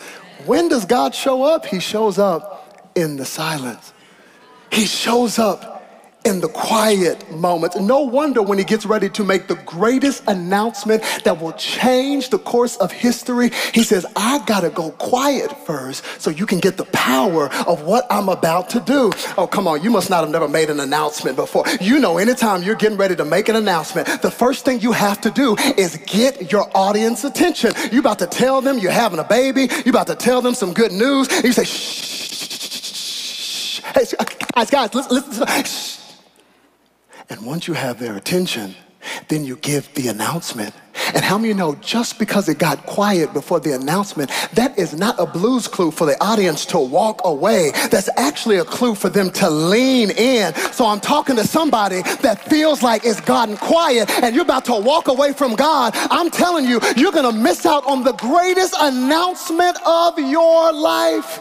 When 0.48 0.68
does 0.68 0.86
God 0.86 1.14
show 1.14 1.44
up? 1.44 1.68
He 1.68 1.80
shows 1.80 2.18
up 2.18 2.90
in 2.96 3.18
the 3.18 3.26
silence. 3.26 3.94
He 4.72 4.88
shows 4.88 5.38
up 5.38 5.73
in 6.26 6.42
the 6.42 6.50
quiet 6.50 7.30
moments. 7.32 7.76
No 7.78 8.02
wonder 8.02 8.42
when 8.42 8.58
he 8.58 8.64
gets 8.64 8.86
ready 8.86 9.10
to 9.10 9.24
make 9.24 9.48
the 9.48 9.56
greatest 9.66 10.24
announcement 10.28 11.04
that 11.24 11.40
will 11.42 11.54
change 11.54 12.30
the 12.30 12.40
course 12.40 12.78
of 12.78 12.92
history, 12.92 13.52
he 13.74 13.84
says, 13.84 14.06
I 14.16 14.40
gotta 14.46 14.70
go 14.70 14.92
quiet 14.92 15.52
first 15.66 16.04
so 16.22 16.30
you 16.30 16.46
can 16.46 16.60
get 16.60 16.78
the 16.78 16.86
power 16.86 17.50
of 17.68 17.84
what 17.84 18.06
I'm 18.10 18.30
about 18.30 18.70
to 18.72 18.80
do. 18.80 19.12
Oh, 19.38 19.48
come 19.48 19.68
on, 19.68 19.84
you 19.84 19.92
must 19.92 20.10
not 20.10 20.22
have 20.22 20.30
never 20.32 20.48
made 20.48 20.70
an 20.70 20.80
announcement 20.80 21.36
before. 21.36 21.66
You 21.82 22.00
know, 22.00 22.18
anytime 22.18 22.64
you're 22.64 22.76
getting 22.76 22.98
ready 22.98 23.16
to 23.16 23.26
make 23.26 23.50
an 23.50 23.56
announcement, 23.56 24.08
the 24.22 24.32
first 24.32 24.66
thing 24.66 24.80
you 24.82 24.92
have 24.94 25.20
to 25.22 25.32
do 25.32 25.56
is 25.78 25.98
get 26.06 26.52
your 26.52 26.70
audience 26.76 27.24
attention. 27.24 27.74
You're 27.92 28.02
about 28.02 28.20
to 28.20 28.28
tell 28.28 28.62
them 28.62 28.78
you're 28.80 28.92
having 28.92 29.20
a 29.20 29.24
baby, 29.24 29.68
You're 29.86 29.96
about 29.96 30.08
to 30.08 30.16
tell 30.16 30.42
them 30.42 30.54
some 30.56 30.74
good 30.74 30.92
news, 30.92 31.28
you 31.44 31.52
say, 31.52 31.64
shh, 31.66 32.10
hey, 33.82 34.06
guys, 34.56 34.70
guys, 34.70 34.94
listen, 34.94 35.16
listen, 35.16 35.64
shh. 35.66 36.03
And 37.30 37.46
once 37.46 37.68
you 37.68 37.74
have 37.74 38.00
their 38.00 38.16
attention, 38.16 38.76
then 39.28 39.44
you 39.44 39.56
give 39.58 39.94
the 39.96 40.08
announcement. 40.08 40.74
And 41.14 41.24
how 41.24 41.38
many 41.38 41.54
know 41.54 41.76
just 41.76 42.20
because 42.20 42.48
it 42.48 42.58
got 42.58 42.86
quiet 42.86 43.34
before 43.34 43.60
the 43.60 43.74
announcement, 43.74 44.32
that 44.54 44.78
is 44.78 44.94
not 44.94 45.20
a 45.20 45.26
blues 45.26 45.68
clue 45.68 45.92
for 45.92 46.06
the 46.06 46.22
audience 46.24 46.66
to 46.68 46.80
walk 46.80 47.22
away. 47.26 47.72
That's 47.92 48.10
actually 48.18 48.58
a 48.58 48.66
clue 48.66 48.96
for 48.96 49.10
them 49.10 49.30
to 49.32 49.50
lean 49.50 50.12
in. 50.12 50.54
So 50.72 50.88
I'm 50.88 51.00
talking 51.00 51.36
to 51.36 51.46
somebody 51.46 52.02
that 52.22 52.44
feels 52.50 52.82
like 52.82 53.06
it's 53.06 53.22
gotten 53.22 53.58
quiet 53.58 54.10
and 54.24 54.34
you're 54.34 54.46
about 54.46 54.66
to 54.66 54.76
walk 54.76 55.08
away 55.08 55.34
from 55.34 55.56
God. 55.56 55.94
I'm 55.96 56.30
telling 56.30 56.66
you, 56.66 56.80
you're 56.96 57.12
going 57.12 57.32
to 57.32 57.38
miss 57.38 57.66
out 57.66 57.86
on 57.86 58.04
the 58.04 58.14
greatest 58.14 58.76
announcement 58.80 59.78
of 59.86 60.18
your 60.20 60.72
life. 60.72 61.40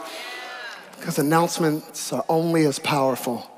Because 0.98 1.18
announcements 1.18 2.12
are 2.12 2.24
only 2.28 2.64
as 2.64 2.78
powerful 2.78 3.48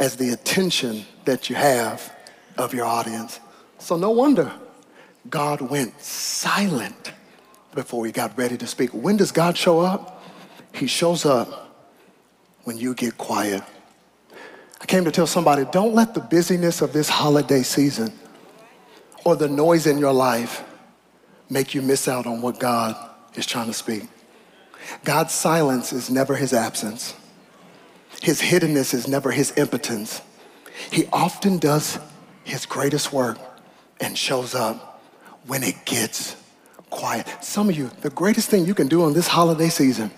as 0.00 0.16
the 0.16 0.30
attention 0.30 1.04
that 1.28 1.50
you 1.50 1.56
have 1.56 2.10
of 2.56 2.72
your 2.72 2.86
audience. 2.86 3.38
So, 3.78 3.96
no 3.98 4.10
wonder 4.10 4.50
God 5.28 5.60
went 5.60 6.00
silent 6.00 7.12
before 7.74 8.06
he 8.06 8.12
got 8.12 8.36
ready 8.38 8.56
to 8.56 8.66
speak. 8.66 8.94
When 8.94 9.18
does 9.18 9.30
God 9.30 9.56
show 9.56 9.80
up? 9.80 10.24
He 10.72 10.86
shows 10.86 11.26
up 11.26 11.76
when 12.64 12.78
you 12.78 12.94
get 12.94 13.18
quiet. 13.18 13.62
I 14.80 14.86
came 14.86 15.04
to 15.04 15.10
tell 15.10 15.26
somebody 15.26 15.66
don't 15.70 15.94
let 15.94 16.14
the 16.14 16.20
busyness 16.20 16.80
of 16.80 16.94
this 16.94 17.10
holiday 17.10 17.62
season 17.62 18.10
or 19.24 19.36
the 19.36 19.48
noise 19.48 19.86
in 19.86 19.98
your 19.98 20.14
life 20.14 20.64
make 21.50 21.74
you 21.74 21.82
miss 21.82 22.08
out 22.08 22.26
on 22.26 22.40
what 22.40 22.58
God 22.58 22.96
is 23.34 23.44
trying 23.44 23.66
to 23.66 23.74
speak. 23.74 24.04
God's 25.04 25.34
silence 25.34 25.92
is 25.92 26.08
never 26.08 26.36
his 26.36 26.54
absence. 26.54 27.14
His 28.22 28.40
hiddenness 28.40 28.94
is 28.94 29.06
never 29.06 29.30
his 29.30 29.52
impotence. 29.58 30.22
He 30.90 31.06
often 31.12 31.58
does 31.58 31.98
his 32.44 32.66
greatest 32.66 33.12
work 33.12 33.38
and 34.00 34.16
shows 34.16 34.54
up 34.54 35.02
when 35.46 35.62
it 35.62 35.84
gets 35.84 36.36
quiet. 36.90 37.26
Some 37.42 37.68
of 37.68 37.76
you, 37.76 37.90
the 38.00 38.10
greatest 38.10 38.48
thing 38.48 38.64
you 38.64 38.74
can 38.74 38.88
do 38.88 39.02
on 39.02 39.12
this 39.12 39.26
holiday 39.26 39.68
season 39.68 40.10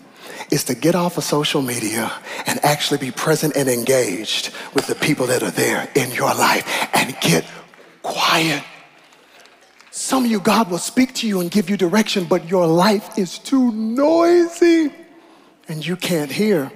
is 0.50 0.64
to 0.64 0.74
get 0.74 0.94
off 0.94 1.18
of 1.18 1.24
social 1.24 1.62
media 1.62 2.12
and 2.46 2.64
actually 2.64 2.98
be 2.98 3.10
present 3.10 3.56
and 3.56 3.68
engaged 3.68 4.52
with 4.74 4.86
the 4.86 4.94
people 4.94 5.26
that 5.26 5.42
are 5.42 5.50
there 5.50 5.88
in 5.94 6.10
your 6.12 6.34
life 6.34 6.88
and 6.94 7.16
get 7.20 7.44
quiet. 8.02 8.62
Some 9.90 10.24
of 10.24 10.30
you, 10.30 10.40
God 10.40 10.70
will 10.70 10.78
speak 10.78 11.14
to 11.16 11.28
you 11.28 11.40
and 11.40 11.50
give 11.50 11.68
you 11.68 11.76
direction, 11.76 12.24
but 12.24 12.48
your 12.48 12.66
life 12.66 13.18
is 13.18 13.38
too 13.38 13.72
noisy 13.72 14.92
and 15.68 15.84
you 15.84 15.96
can't 15.96 16.30
hear. 16.30 16.70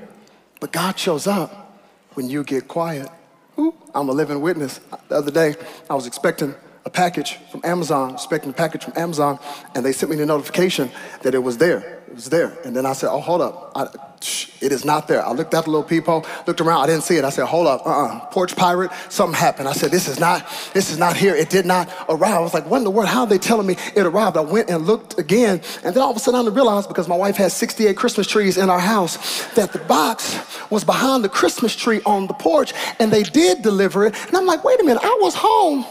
But 0.61 0.73
God 0.73 0.99
shows 0.99 1.27
up 1.27 1.81
when 2.15 2.29
you 2.29 2.45
get 2.45 2.69
quiet. 2.69 3.09
Ooh, 3.59 3.75
I'm 3.95 4.09
a 4.09 4.13
living 4.13 4.41
witness. 4.41 4.81
The 5.09 5.17
other 5.17 5.31
day, 5.31 5.55
I 5.89 5.95
was 5.95 6.07
expecting 6.07 6.55
a 6.85 6.91
package 6.91 7.39
from 7.51 7.61
Amazon, 7.65 8.15
expecting 8.15 8.51
a 8.51 8.55
package 8.55 8.85
from 8.85 8.95
Amazon, 8.97 9.39
and 9.75 9.85
they 9.85 9.93
sent 9.93 10.11
me 10.11 10.17
the 10.17 10.27
notification 10.27 10.91
that 11.23 11.35
it 11.35 11.39
was 11.39 11.59
there. 11.59 12.03
It 12.09 12.15
was 12.15 12.29
there. 12.29 12.59
And 12.65 12.77
then 12.77 12.85
I 12.87 12.93
said, 12.93 13.11
Oh, 13.11 13.21
hold 13.21 13.41
up. 13.41 13.73
I, 13.75 13.89
it 14.61 14.73
is 14.73 14.85
not 14.85 15.09
there. 15.09 15.25
I 15.25 15.33
looked 15.33 15.55
at 15.55 15.65
the 15.65 15.71
little 15.71 15.85
peephole, 15.85 16.25
looked 16.47 16.61
around, 16.61 16.83
I 16.83 16.87
didn't 16.87 17.03
see 17.03 17.17
it. 17.17 17.25
I 17.25 17.31
said, 17.31 17.47
hold 17.47 17.67
up, 17.67 17.87
uh-uh, 17.87 18.27
porch 18.27 18.57
pirate, 18.57 18.91
something 19.09 19.39
happened. 19.39 19.69
I 19.69 19.73
said, 19.73 19.91
this 19.91 20.09
is 20.09 20.19
not, 20.19 20.47
this 20.73 20.91
is 20.91 20.99
not 20.99 21.17
here. 21.17 21.35
It 21.35 21.51
did 21.51 21.67
not 21.67 21.93
arrive. 22.09 22.35
I 22.35 22.41
was 22.41 22.55
like, 22.55 22.67
what 22.67 22.79
in 22.79 22.85
the 22.85 22.91
world? 22.91 23.09
How 23.09 23.21
are 23.21 23.27
they 23.27 23.39
telling 23.39 23.67
me 23.67 23.77
it 23.95 24.07
arrived? 24.07 24.37
I 24.37 24.41
went 24.41 24.71
and 24.71 24.87
looked 24.87 25.19
again, 25.19 25.61
and 25.85 25.95
then 25.95 26.03
all 26.03 26.11
of 26.11 26.17
a 26.17 26.21
sudden 26.21 26.47
I 26.47 26.55
realized, 26.55 26.89
because 26.89 27.09
my 27.09 27.17
wife 27.17 27.37
has 27.37 27.53
68 27.55 27.97
Christmas 27.97 28.27
trees 28.27 28.57
in 28.57 28.71
our 28.71 28.81
house, 28.81 29.45
that 29.55 29.73
the 29.73 29.79
box 29.81 30.39
was 30.71 30.85
behind 30.85 31.25
the 31.25 31.29
Christmas 31.29 31.77
tree 31.77 32.01
on 32.07 32.27
the 32.27 32.35
porch, 32.35 32.73
and 32.99 33.13
they 33.13 33.23
did 33.23 33.63
deliver 33.63 34.07
it. 34.07 34.15
And 34.27 34.37
I'm 34.37 34.47
like, 34.47 34.65
wait 34.65 34.81
a 34.81 34.85
minute, 34.85 35.05
I 35.05 35.19
was 35.21 35.35
home 35.35 35.85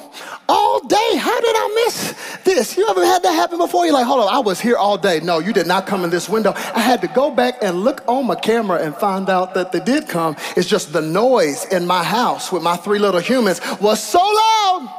all 0.50 0.80
day. 0.88 1.16
How 1.18 1.40
did 1.40 1.56
I 1.56 1.84
miss 1.86 2.16
this? 2.44 2.78
You 2.78 2.88
ever 2.90 3.06
had 3.06 3.24
that 3.24 3.34
happen 3.34 3.58
before? 3.58 3.86
You're 3.86 3.94
like, 3.94 4.06
hold 4.06 4.24
on, 4.24 4.34
I 4.34 4.40
was 4.40 4.60
here 4.60 4.78
all 4.78 4.98
day. 4.98 5.20
No, 5.20 5.40
you 5.40 5.54
did 5.54 5.68
not 5.68 5.88
come 5.88 6.04
in 6.04 6.10
this 6.10 6.28
window. 6.28 6.54
I 6.56 6.80
had 6.80 7.02
to 7.02 7.08
go 7.08 7.32
back 7.32 7.56
and 7.62 7.84
look 7.84 8.04
on 8.08 8.23
my 8.24 8.36
camera 8.36 8.80
and 8.80 8.96
find 8.96 9.30
out 9.30 9.54
that 9.54 9.72
they 9.72 9.80
did 9.80 10.08
come. 10.08 10.36
It's 10.56 10.68
just 10.68 10.94
the 10.94 11.02
noise 11.02 11.66
in 11.66 11.86
my 11.86 12.04
house 12.04 12.52
with 12.52 12.64
my 12.64 12.78
three 12.78 13.00
little 13.00 13.20
humans 13.20 13.62
was 13.80 14.02
so 14.02 14.20
loud. 14.20 14.90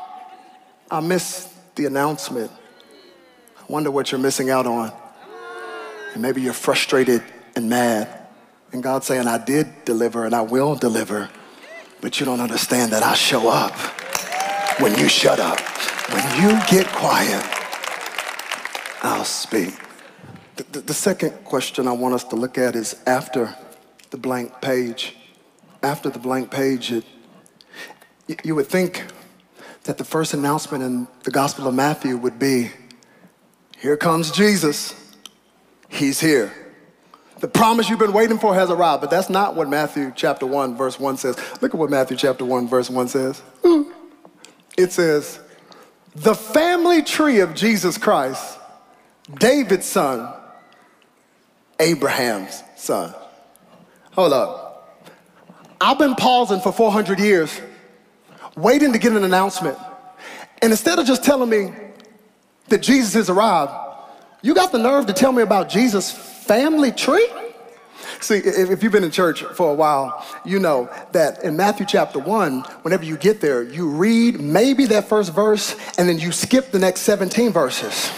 I 0.91 1.01
missed 1.01 1.51
the 1.75 1.87
announcement. 1.87 2.51
I 3.59 3.73
wonder 3.73 3.91
what 3.91 4.13
you're 4.13 4.21
missing 4.21 4.51
out 4.51 4.67
on. 4.67 4.93
And 6.13 6.23
maybe 6.23 6.43
you're 6.43 6.53
frustrated 6.53 7.23
and 7.57 7.69
mad. 7.69 8.09
And 8.73 8.83
God's 8.83 9.07
saying, 9.07 9.27
I 9.27 9.39
did 9.39 9.85
deliver 9.85 10.25
and 10.25 10.35
I 10.35 10.43
will 10.43 10.75
deliver, 10.75 11.31
but 12.01 12.19
you 12.19 12.27
don't 12.27 12.41
understand 12.41 12.93
that 12.93 13.03
I 13.03 13.15
show 13.15 13.49
up 13.49 13.73
when 14.81 14.99
you 14.99 15.09
shut 15.09 15.41
up. 15.41 15.61
When 16.11 16.43
you 16.43 16.61
get 16.69 16.87
quiet, 16.89 17.45
I'll 19.03 19.25
speak. 19.25 19.75
The, 20.57 20.63
the, 20.65 20.81
the, 20.81 20.95
second 20.95 21.33
question 21.45 21.89
I 21.89 21.93
want 21.93 22.15
us 22.15 22.25
to 22.25 22.37
look 22.37 22.59
at 22.59 22.77
is 22.77 22.95
after 23.07 23.55
the 24.11 24.17
blank 24.17 24.61
page. 24.61 25.17
After 25.83 26.11
the 26.11 26.21
blank 26.21 26.51
page, 26.51 26.93
it, 26.93 27.05
you, 28.29 28.37
you 28.45 28.55
would 28.55 28.69
think 28.69 29.05
that 29.83 29.99
the 29.99 30.05
first 30.05 30.33
announcement 30.33 30.85
in 30.85 31.09
the 31.25 31.31
Gospel 31.31 31.67
of 31.67 31.75
Matthew 31.75 32.17
would 32.17 32.39
be 32.39 32.71
Here 33.79 33.97
comes 33.97 34.31
Jesus. 34.31 34.95
He's 35.89 36.21
here. 36.21 36.53
The 37.41 37.49
promise 37.49 37.91
you've 37.91 37.99
been 37.99 38.13
waiting 38.13 38.39
for 38.39 38.55
has 38.55 38.71
arrived, 38.71 39.01
but 39.01 39.11
that's 39.11 39.29
not 39.29 39.55
what 39.57 39.69
Matthew 39.69 40.13
chapter 40.15 40.47
1, 40.47 40.77
verse 40.77 40.99
1 40.99 41.17
says. 41.17 41.37
Look 41.61 41.75
at 41.75 41.79
what 41.79 41.91
Matthew 41.91 42.17
chapter 42.17 42.45
1, 42.45 42.69
verse 42.69 42.89
1 42.89 43.09
says. 43.09 43.41
Hmm. 43.63 43.83
It 44.79 44.93
says, 44.93 45.41
The 46.15 46.35
family 46.35 47.03
tree 47.03 47.41
of 47.41 47.55
Jesus 47.55 47.99
Christ, 47.99 48.59
David's 49.39 49.87
son, 49.87 50.33
Abraham's 51.81 52.63
son. 52.77 53.15
Hold 54.13 54.33
up. 54.33 55.11
I've 55.81 55.99
been 55.99 56.15
pausing 56.15 56.61
for 56.61 56.73
400 56.73 57.19
years, 57.19 57.61
waiting 58.57 58.93
to 58.93 58.99
get 58.99 59.13
an 59.13 59.25
announcement. 59.25 59.77
And 60.63 60.73
instead 60.73 60.99
of 60.99 61.07
just 61.07 61.25
telling 61.25 61.51
me 61.51 61.73
that 62.69 62.83
Jesus 62.83 63.15
has 63.15 63.29
arrived, 63.29 63.73
you 64.43 64.55
got 64.55 64.73
the 64.73 64.79
nerve 64.79 65.07
to 65.07 65.13
tell 65.13 65.33
me 65.33 65.43
about 65.43 65.69
Jesus' 65.69 66.11
family 66.11 66.93
tree? 66.93 67.29
See, 68.21 68.37
if 68.37 68.83
you've 68.83 68.93
been 68.93 69.05
in 69.05 69.11
church 69.11 69.43
for 69.43 69.71
a 69.71 69.75
while, 69.75 70.25
you 70.45 70.59
know 70.59 70.89
that 71.13 71.43
in 71.43 71.57
Matthew 71.57 71.85
chapter 71.87 72.19
1, 72.19 72.61
whenever 72.83 73.05
you 73.05 73.17
get 73.17 73.41
there, 73.41 73.63
you 73.63 73.89
read 73.91 74.41
maybe 74.41 74.87
that 74.87 75.09
first 75.09 75.33
verse 75.33 75.77
and 75.99 76.09
then 76.09 76.19
you 76.19 76.33
skip 76.33 76.71
the 76.71 76.79
next 76.79 77.01
17 77.03 77.53
verses 77.53 78.11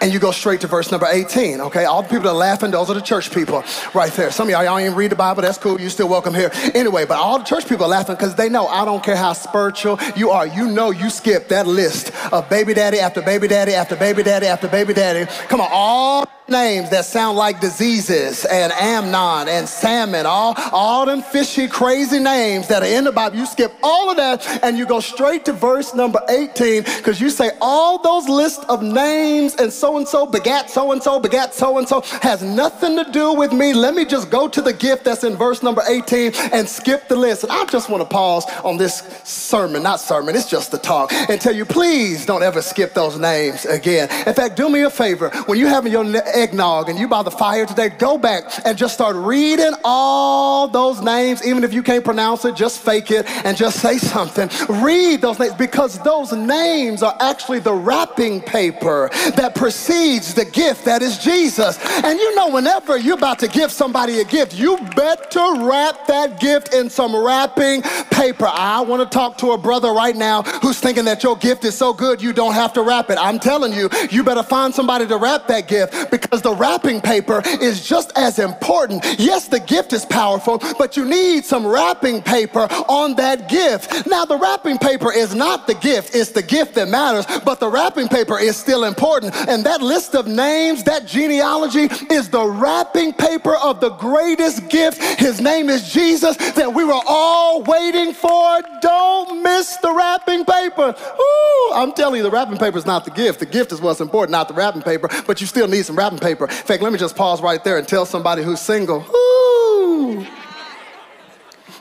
and 0.00 0.12
you 0.12 0.18
go 0.18 0.30
straight 0.30 0.60
to 0.62 0.66
verse 0.66 0.90
number 0.90 1.06
18, 1.06 1.60
okay? 1.62 1.84
All 1.84 2.02
the 2.02 2.08
people 2.08 2.24
that 2.24 2.30
are 2.30 2.34
laughing, 2.34 2.70
those 2.70 2.90
are 2.90 2.94
the 2.94 3.00
church 3.00 3.32
people 3.32 3.64
right 3.94 4.12
there. 4.12 4.30
Some 4.30 4.48
of 4.48 4.52
y'all, 4.52 4.64
y'all 4.64 4.78
ain't 4.78 4.96
read 4.96 5.10
the 5.10 5.16
Bible, 5.16 5.42
that's 5.42 5.58
cool, 5.58 5.80
You're 5.80 5.90
still 5.90 6.08
welcome 6.08 6.34
here. 6.34 6.50
Anyway, 6.74 7.04
but 7.04 7.18
all 7.18 7.38
the 7.38 7.44
church 7.44 7.68
people 7.68 7.86
are 7.86 7.90
laughing 7.90 8.16
because 8.16 8.34
they 8.34 8.48
know 8.48 8.66
I 8.66 8.84
don't 8.84 9.02
care 9.02 9.16
how 9.16 9.32
spiritual 9.32 9.98
you 10.16 10.30
are. 10.30 10.46
You 10.46 10.68
know 10.68 10.90
you 10.90 11.10
skip 11.10 11.48
that 11.48 11.66
list 11.66 12.12
of 12.32 12.48
baby 12.48 12.74
daddy 12.74 12.98
after 12.98 13.22
baby 13.22 13.48
daddy 13.48 13.74
after 13.74 13.96
baby 13.96 14.22
daddy 14.22 14.46
after 14.46 14.68
baby 14.68 14.94
daddy. 14.94 15.30
Come 15.48 15.60
on, 15.60 15.68
all 15.70 16.26
names 16.48 16.90
that 16.90 17.04
sound 17.04 17.36
like 17.36 17.60
diseases 17.60 18.44
and 18.44 18.72
Amnon 18.72 19.48
and 19.48 19.68
salmon, 19.68 20.26
all, 20.26 20.54
all 20.72 21.06
them 21.06 21.22
fishy, 21.22 21.66
crazy 21.66 22.18
names 22.18 22.68
that 22.68 22.82
are 22.82 22.86
in 22.86 23.04
the 23.04 23.12
Bible. 23.12 23.36
You 23.36 23.46
skip 23.46 23.72
all 23.82 24.10
of 24.10 24.16
that 24.16 24.64
and 24.64 24.78
you 24.78 24.86
go 24.86 25.00
straight 25.00 25.44
to 25.46 25.52
verse 25.52 25.94
number 25.94 26.20
18 26.28 26.82
because 26.82 27.20
you 27.20 27.30
say 27.30 27.50
all 27.60 27.98
those 27.98 28.28
lists 28.28 28.64
of 28.68 28.82
names 28.82 29.54
and 29.56 29.72
so 29.72 29.96
and 29.96 30.06
so 30.06 30.26
begat 30.26 30.70
so 30.70 30.92
and 30.92 31.02
so, 31.02 31.18
begat 31.18 31.54
so 31.54 31.78
and 31.78 31.88
so 31.88 32.00
has 32.22 32.42
nothing 32.42 32.96
to 32.96 33.10
do 33.10 33.32
with 33.32 33.52
me. 33.52 33.72
Let 33.72 33.94
me 33.94 34.04
just 34.04 34.30
go 34.30 34.48
to 34.48 34.62
the 34.62 34.72
gift 34.72 35.04
that's 35.04 35.24
in 35.24 35.36
verse 35.36 35.62
number 35.62 35.82
18 35.86 36.32
and 36.52 36.68
skip 36.68 37.08
the 37.08 37.16
list. 37.16 37.42
And 37.42 37.52
I 37.52 37.64
just 37.66 37.88
want 37.88 38.02
to 38.02 38.08
pause 38.08 38.44
on 38.64 38.76
this 38.76 38.98
sermon, 39.24 39.82
not 39.82 40.00
sermon, 40.00 40.36
it's 40.36 40.48
just 40.48 40.72
a 40.74 40.78
talk, 40.78 41.12
and 41.12 41.40
tell 41.40 41.54
you 41.54 41.64
please 41.64 42.26
don't 42.26 42.42
ever 42.42 42.62
skip 42.62 42.94
those 42.94 43.18
names 43.18 43.64
again. 43.64 44.08
In 44.26 44.34
fact, 44.34 44.56
do 44.56 44.68
me 44.68 44.82
a 44.82 44.90
favor 44.90 45.30
when 45.46 45.58
you're 45.58 45.68
having 45.68 45.92
your 45.92 46.04
eggnog 46.36 46.88
and 46.88 46.98
you 46.98 47.08
by 47.08 47.22
the 47.22 47.30
fire 47.30 47.66
today, 47.66 47.88
go 47.88 48.18
back 48.18 48.44
and 48.64 48.76
just 48.76 48.94
start 48.94 49.16
reading 49.16 49.72
all 49.84 50.68
those 50.68 51.00
names. 51.00 51.44
Even 51.46 51.64
if 51.64 51.72
you 51.72 51.82
can't 51.82 52.04
pronounce 52.04 52.44
it, 52.44 52.54
just 52.54 52.80
fake 52.80 53.10
it 53.10 53.26
and 53.44 53.56
just 53.56 53.80
say 53.80 53.98
something. 53.98 54.48
Read 54.82 55.20
those 55.20 55.38
names 55.38 55.54
because 55.54 55.98
those 56.00 56.32
names 56.32 57.02
are 57.02 57.16
actually 57.20 57.58
the 57.58 57.72
wrapping 57.72 58.40
paper 58.40 59.08
that 59.36 59.54
precedes 59.54 60.34
the 60.34 60.44
gift 60.44 60.84
that 60.84 61.02
is 61.02 61.18
Jesus. 61.18 61.78
And 62.04 62.18
you 62.18 62.34
know, 62.34 62.50
whenever 62.50 62.98
you're 62.98 63.16
about 63.16 63.38
to 63.40 63.48
give 63.48 63.72
somebody 63.72 64.20
a 64.20 64.24
gift, 64.24 64.54
you 64.54 64.76
better 64.94 65.64
wrap 65.64 66.06
that 66.06 66.38
gift 66.40 66.74
in 66.74 66.90
some 66.90 67.16
wrapping 67.16 67.82
paper. 68.10 68.46
I 68.48 68.80
want 68.80 69.02
to 69.02 69.08
talk 69.08 69.38
to 69.38 69.52
a 69.52 69.58
brother 69.58 69.92
right 69.92 70.16
now 70.16 70.42
who's 70.42 70.78
thinking 70.78 71.04
that 71.06 71.22
your 71.22 71.36
gift 71.36 71.64
is 71.64 71.76
so 71.76 71.92
good 71.92 72.22
you 72.22 72.32
don't 72.32 72.54
have 72.54 72.72
to 72.74 72.82
wrap 72.82 73.10
it. 73.10 73.18
I'm 73.18 73.38
telling 73.38 73.72
you, 73.72 73.88
you 74.10 74.22
better 74.22 74.42
find 74.42 74.74
somebody 74.74 75.06
to 75.06 75.16
wrap 75.16 75.46
that 75.48 75.68
gift 75.68 76.10
because 76.10 76.25
because 76.26 76.42
the 76.42 76.54
wrapping 76.54 77.00
paper 77.00 77.40
is 77.60 77.86
just 77.86 78.12
as 78.16 78.40
important. 78.40 79.04
Yes, 79.16 79.46
the 79.46 79.60
gift 79.60 79.92
is 79.92 80.04
powerful, 80.04 80.60
but 80.76 80.96
you 80.96 81.04
need 81.04 81.44
some 81.44 81.64
wrapping 81.64 82.20
paper 82.20 82.66
on 82.88 83.14
that 83.14 83.48
gift. 83.48 84.06
Now, 84.08 84.24
the 84.24 84.36
wrapping 84.36 84.78
paper 84.78 85.12
is 85.12 85.36
not 85.36 85.68
the 85.68 85.74
gift, 85.74 86.16
it's 86.16 86.32
the 86.32 86.42
gift 86.42 86.74
that 86.74 86.88
matters, 86.88 87.26
but 87.44 87.60
the 87.60 87.68
wrapping 87.68 88.08
paper 88.08 88.38
is 88.38 88.56
still 88.56 88.84
important. 88.84 89.34
And 89.48 89.64
that 89.64 89.80
list 89.82 90.16
of 90.16 90.26
names, 90.26 90.82
that 90.84 91.06
genealogy, 91.06 91.88
is 92.10 92.28
the 92.28 92.44
wrapping 92.44 93.12
paper 93.12 93.54
of 93.56 93.80
the 93.80 93.90
greatest 93.90 94.68
gift. 94.68 95.00
His 95.20 95.40
name 95.40 95.68
is 95.68 95.92
Jesus 95.92 96.36
that 96.54 96.72
we 96.74 96.84
were 96.84 97.00
all 97.06 97.62
waiting 97.62 98.12
for. 98.12 98.60
Don't 98.82 99.42
miss 99.42 99.76
the 99.76 99.92
wrapping 99.92 100.44
paper. 100.44 100.92
Ooh, 101.20 101.72
I'm 101.72 101.92
telling 101.92 102.16
you, 102.16 102.22
the 102.24 102.30
wrapping 102.30 102.58
paper 102.58 102.78
is 102.78 102.86
not 102.86 103.04
the 103.04 103.10
gift. 103.12 103.38
The 103.38 103.46
gift 103.46 103.70
is 103.70 103.80
what's 103.80 104.00
important, 104.00 104.32
not 104.32 104.48
the 104.48 104.54
wrapping 104.54 104.82
paper, 104.82 105.08
but 105.26 105.40
you 105.40 105.46
still 105.46 105.68
need 105.68 105.84
some 105.84 105.96
wrapping 105.96 106.15
paper. 106.18 106.44
In 106.44 106.50
fact, 106.50 106.82
let 106.82 106.92
me 106.92 106.98
just 106.98 107.16
pause 107.16 107.40
right 107.40 107.62
there 107.62 107.78
and 107.78 107.86
tell 107.86 108.06
somebody 108.06 108.42
who's 108.42 108.60
single, 108.60 109.04
ooh. 109.14 110.26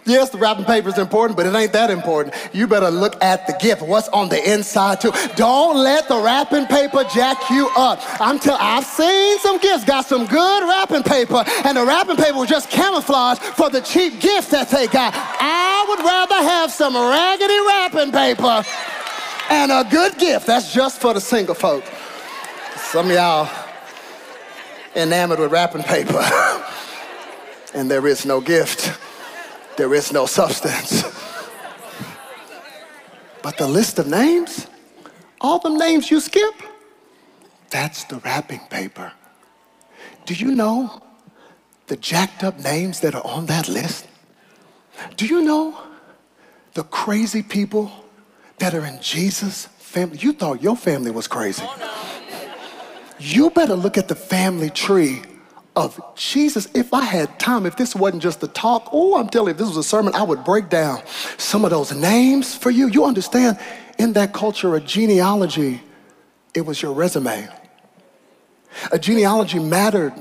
Yes, 0.07 0.29
the 0.29 0.37
wrapping 0.37 0.65
paper 0.65 0.89
is 0.89 0.99
important, 0.99 1.35
but 1.35 1.47
it 1.47 1.55
ain't 1.55 1.73
that 1.73 1.89
important. 1.89 2.35
You 2.53 2.67
better 2.67 2.91
look 2.91 3.21
at 3.23 3.47
the 3.47 3.53
gift, 3.59 3.81
what's 3.81 4.07
on 4.09 4.29
the 4.29 4.53
inside 4.53 5.01
too. 5.01 5.11
Don't 5.35 5.77
let 5.77 6.07
the 6.07 6.21
wrapping 6.21 6.67
paper 6.67 7.03
jack 7.11 7.49
you 7.49 7.69
up. 7.75 7.99
I'm 8.21 8.37
tell 8.37 8.55
I've 8.59 8.85
seen 8.85 9.39
some 9.39 9.57
gifts 9.57 9.83
got 9.83 10.05
some 10.05 10.27
good 10.27 10.63
wrapping 10.63 11.01
paper, 11.01 11.43
and 11.65 11.75
the 11.75 11.83
wrapping 11.83 12.17
paper 12.17 12.37
was 12.37 12.49
just 12.49 12.69
camouflage 12.69 13.39
for 13.39 13.71
the 13.71 13.81
cheap 13.81 14.19
gifts 14.19 14.49
that 14.49 14.69
they 14.69 14.85
got. 14.85 15.11
I 15.15 15.85
would 15.89 16.05
rather 16.05 16.35
have 16.35 16.71
some 16.71 16.93
raggedy 16.95 17.59
wrapping 17.65 18.11
paper 18.11 18.63
and 19.49 19.71
a 19.71 19.89
good 19.89 20.19
gift. 20.19 20.45
That's 20.45 20.71
just 20.71 21.01
for 21.01 21.15
the 21.15 21.21
single 21.21 21.55
folk. 21.55 21.83
Some 22.77 23.07
of 23.07 23.13
y'all 23.13 23.64
enamored 24.95 25.39
with 25.39 25.51
wrapping 25.51 25.83
paper. 25.83 26.19
and 27.73 27.91
there 27.91 28.07
is 28.07 28.25
no 28.25 28.41
gift, 28.41 28.97
there 29.77 29.93
is 29.93 30.11
no 30.11 30.25
substance. 30.25 31.03
But 33.41 33.57
the 33.57 33.67
list 33.67 33.99
of 33.99 34.07
names, 34.07 34.67
all 35.39 35.59
the 35.59 35.69
names 35.69 36.09
you 36.09 36.19
skip, 36.19 36.55
that's 37.69 38.05
the 38.05 38.17
wrapping 38.17 38.61
paper. 38.69 39.11
Do 40.25 40.33
you 40.33 40.55
know 40.55 41.01
the 41.87 41.97
jacked 41.97 42.43
up 42.43 42.57
names 42.59 43.01
that 43.01 43.13
are 43.13 43.25
on 43.25 43.45
that 43.47 43.67
list? 43.67 44.07
Do 45.17 45.27
you 45.27 45.43
know 45.43 45.77
the 46.73 46.83
crazy 46.83 47.43
people 47.43 47.91
that 48.57 48.73
are 48.73 48.85
in 48.85 48.99
Jesus' 49.01 49.65
family? 49.77 50.17
You 50.17 50.33
thought 50.33 50.63
your 50.63 50.75
family 50.75 51.11
was 51.11 51.27
crazy. 51.27 51.63
Oh, 51.63 51.75
no 51.79 52.14
you 53.19 53.49
better 53.49 53.75
look 53.75 53.97
at 53.97 54.07
the 54.07 54.15
family 54.15 54.69
tree 54.69 55.21
of 55.75 55.99
Jesus. 56.15 56.67
If 56.73 56.93
I 56.93 57.01
had 57.01 57.39
time, 57.39 57.65
if 57.65 57.75
this 57.75 57.95
wasn't 57.95 58.23
just 58.23 58.41
a 58.43 58.47
talk, 58.47 58.89
oh, 58.91 59.17
I'm 59.17 59.29
telling 59.29 59.47
you, 59.47 59.51
if 59.51 59.57
this 59.57 59.67
was 59.67 59.77
a 59.77 59.83
sermon, 59.83 60.15
I 60.15 60.23
would 60.23 60.43
break 60.43 60.69
down 60.69 61.01
some 61.37 61.65
of 61.65 61.71
those 61.71 61.93
names 61.93 62.55
for 62.55 62.71
you. 62.71 62.87
You 62.87 63.05
understand, 63.05 63.59
in 63.97 64.13
that 64.13 64.33
culture, 64.33 64.75
a 64.75 64.81
genealogy, 64.81 65.81
it 66.53 66.61
was 66.61 66.81
your 66.81 66.93
resume. 66.93 67.47
A 68.91 68.99
genealogy 68.99 69.59
mattered 69.59 70.13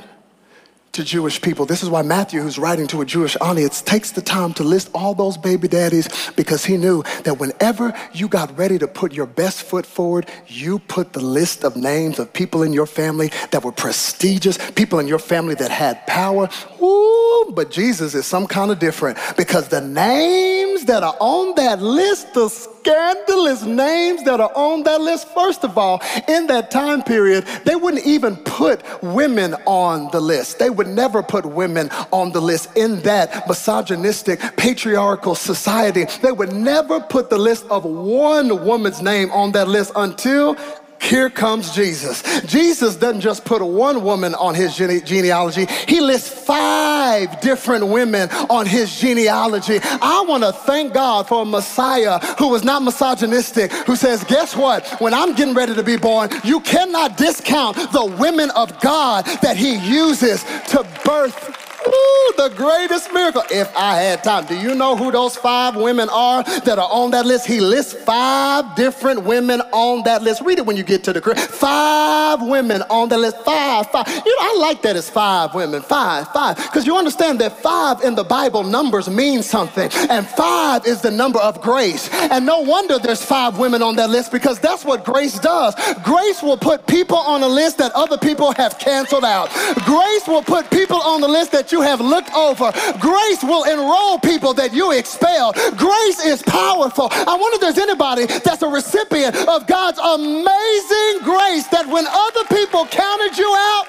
to 0.94 1.04
Jewish 1.04 1.42
people. 1.42 1.66
This 1.66 1.82
is 1.82 1.90
why 1.90 2.02
Matthew, 2.02 2.40
who's 2.40 2.58
writing 2.58 2.86
to 2.88 3.00
a 3.00 3.04
Jewish 3.04 3.36
audience, 3.40 3.82
takes 3.82 4.12
the 4.12 4.22
time 4.22 4.54
to 4.54 4.64
list 4.64 4.90
all 4.94 5.12
those 5.14 5.36
baby 5.36 5.66
daddies 5.66 6.08
because 6.36 6.64
he 6.64 6.76
knew 6.76 7.02
that 7.24 7.38
whenever 7.38 7.92
you 8.12 8.28
got 8.28 8.56
ready 8.56 8.78
to 8.78 8.86
put 8.86 9.12
your 9.12 9.26
best 9.26 9.64
foot 9.64 9.84
forward, 9.84 10.30
you 10.46 10.78
put 10.78 11.12
the 11.12 11.20
list 11.20 11.64
of 11.64 11.76
names 11.76 12.18
of 12.20 12.32
people 12.32 12.62
in 12.62 12.72
your 12.72 12.86
family 12.86 13.32
that 13.50 13.64
were 13.64 13.72
prestigious, 13.72 14.56
people 14.72 15.00
in 15.00 15.08
your 15.08 15.18
family 15.18 15.56
that 15.56 15.70
had 15.70 16.06
power. 16.06 16.48
Ooh, 16.80 17.52
but 17.54 17.70
Jesus 17.72 18.14
is 18.14 18.24
some 18.24 18.46
kind 18.46 18.70
of 18.70 18.78
different 18.78 19.18
because 19.36 19.68
the 19.68 19.80
names 19.80 20.84
that 20.84 21.02
are 21.02 21.16
on 21.18 21.56
that 21.56 21.82
list, 21.82 22.34
the 22.34 22.48
scandalous 22.48 23.62
names 23.62 24.22
that 24.24 24.40
are 24.40 24.52
on 24.54 24.82
that 24.82 25.00
list. 25.00 25.26
First 25.28 25.64
of 25.64 25.78
all, 25.78 26.02
in 26.28 26.46
that 26.48 26.70
time 26.70 27.02
period, 27.02 27.44
they 27.64 27.76
wouldn't 27.76 28.06
even 28.06 28.36
put 28.36 28.82
women 29.02 29.54
on 29.66 30.10
the 30.12 30.20
list. 30.20 30.58
They 30.58 30.70
would 30.70 30.83
never 30.88 31.22
put 31.22 31.44
women 31.44 31.90
on 32.10 32.32
the 32.32 32.40
list 32.40 32.76
in 32.76 33.00
that 33.02 33.46
misogynistic, 33.48 34.40
patriarchal 34.56 35.34
society. 35.34 36.06
They 36.22 36.32
would 36.32 36.52
never 36.52 37.00
put 37.00 37.30
the 37.30 37.38
list 37.38 37.66
of 37.70 37.84
one 37.84 38.64
woman's 38.64 39.02
name 39.02 39.30
on 39.30 39.52
that 39.52 39.68
list 39.68 39.92
until 39.96 40.56
here 41.04 41.30
comes 41.30 41.74
Jesus. 41.74 42.22
Jesus 42.42 42.96
doesn't 42.96 43.20
just 43.20 43.44
put 43.44 43.62
one 43.62 44.02
woman 44.02 44.34
on 44.34 44.54
his 44.54 44.76
gene- 44.76 45.04
genealogy, 45.04 45.66
he 45.86 46.00
lists 46.00 46.28
five 46.28 47.40
different 47.40 47.86
women 47.88 48.28
on 48.50 48.66
his 48.66 48.98
genealogy. 48.98 49.78
I 49.82 50.24
want 50.26 50.42
to 50.42 50.52
thank 50.52 50.92
God 50.94 51.28
for 51.28 51.42
a 51.42 51.44
Messiah 51.44 52.18
who 52.38 52.48
was 52.48 52.64
not 52.64 52.82
misogynistic, 52.82 53.72
who 53.72 53.96
says, 53.96 54.24
Guess 54.24 54.56
what? 54.56 54.86
When 55.00 55.14
I'm 55.14 55.34
getting 55.34 55.54
ready 55.54 55.74
to 55.74 55.82
be 55.82 55.96
born, 55.96 56.30
you 56.42 56.60
cannot 56.60 57.16
discount 57.16 57.76
the 57.92 58.04
women 58.18 58.50
of 58.50 58.80
God 58.80 59.26
that 59.42 59.56
he 59.56 59.76
uses 59.76 60.42
to 60.68 60.86
birth 61.04 61.63
Ooh, 61.86 62.32
the 62.36 62.52
greatest 62.56 63.12
miracle. 63.12 63.42
If 63.50 63.74
I 63.76 63.96
had 63.96 64.24
time. 64.24 64.46
Do 64.46 64.58
you 64.58 64.74
know 64.74 64.96
who 64.96 65.10
those 65.12 65.36
five 65.36 65.76
women 65.76 66.08
are 66.10 66.42
that 66.42 66.78
are 66.78 66.88
on 66.90 67.10
that 67.12 67.26
list? 67.26 67.46
He 67.46 67.60
lists 67.60 67.94
five 67.94 68.74
different 68.76 69.24
women 69.24 69.60
on 69.72 70.02
that 70.04 70.22
list. 70.22 70.42
Read 70.42 70.58
it 70.58 70.66
when 70.66 70.76
you 70.76 70.82
get 70.82 71.04
to 71.04 71.12
the 71.12 71.20
crib. 71.20 71.38
Five 71.38 72.42
women 72.42 72.82
on 72.90 73.08
the 73.08 73.18
list. 73.18 73.38
Five, 73.44 73.90
five. 73.90 74.08
You 74.08 74.36
know, 74.36 74.42
I 74.42 74.56
like 74.60 74.82
that 74.82 74.96
it's 74.96 75.10
five 75.10 75.54
women. 75.54 75.82
Five, 75.82 76.28
five. 76.28 76.56
Because 76.56 76.86
you 76.86 76.96
understand 76.96 77.40
that 77.40 77.58
five 77.60 78.02
in 78.02 78.14
the 78.14 78.24
Bible 78.24 78.62
numbers 78.62 79.08
mean 79.08 79.42
something. 79.42 79.90
And 80.10 80.26
five 80.26 80.86
is 80.86 81.00
the 81.00 81.10
number 81.10 81.38
of 81.38 81.60
grace. 81.60 82.08
And 82.12 82.46
no 82.46 82.60
wonder 82.60 82.98
there's 82.98 83.24
five 83.24 83.58
women 83.58 83.82
on 83.82 83.96
that 83.96 84.10
list 84.10 84.32
because 84.32 84.58
that's 84.58 84.84
what 84.84 85.04
grace 85.04 85.38
does. 85.38 85.74
Grace 86.02 86.42
will 86.42 86.56
put 86.56 86.86
people 86.86 87.18
on 87.18 87.42
a 87.42 87.48
list 87.48 87.78
that 87.78 87.92
other 87.92 88.18
people 88.18 88.52
have 88.52 88.78
canceled 88.78 89.24
out. 89.24 89.50
Grace 89.84 90.26
will 90.26 90.42
put 90.42 90.70
people 90.70 91.00
on 91.02 91.20
the 91.20 91.28
list 91.28 91.52
that 91.52 91.72
you 91.74 91.82
have 91.82 92.00
looked 92.00 92.32
over. 92.34 92.70
Grace 93.00 93.42
will 93.42 93.64
enroll 93.64 94.20
people 94.20 94.54
that 94.54 94.72
you 94.72 94.92
expelled. 94.92 95.56
Grace 95.76 96.24
is 96.24 96.40
powerful. 96.44 97.08
I 97.10 97.36
wonder 97.36 97.56
if 97.56 97.60
there's 97.60 97.78
anybody 97.78 98.26
that's 98.26 98.62
a 98.62 98.68
recipient 98.68 99.34
of 99.48 99.66
God's 99.66 99.98
amazing 99.98 101.14
grace 101.26 101.66
that 101.74 101.86
when 101.90 102.06
other 102.06 102.44
people 102.54 102.86
counted 102.86 103.36
you 103.36 103.50
out, 103.74 103.86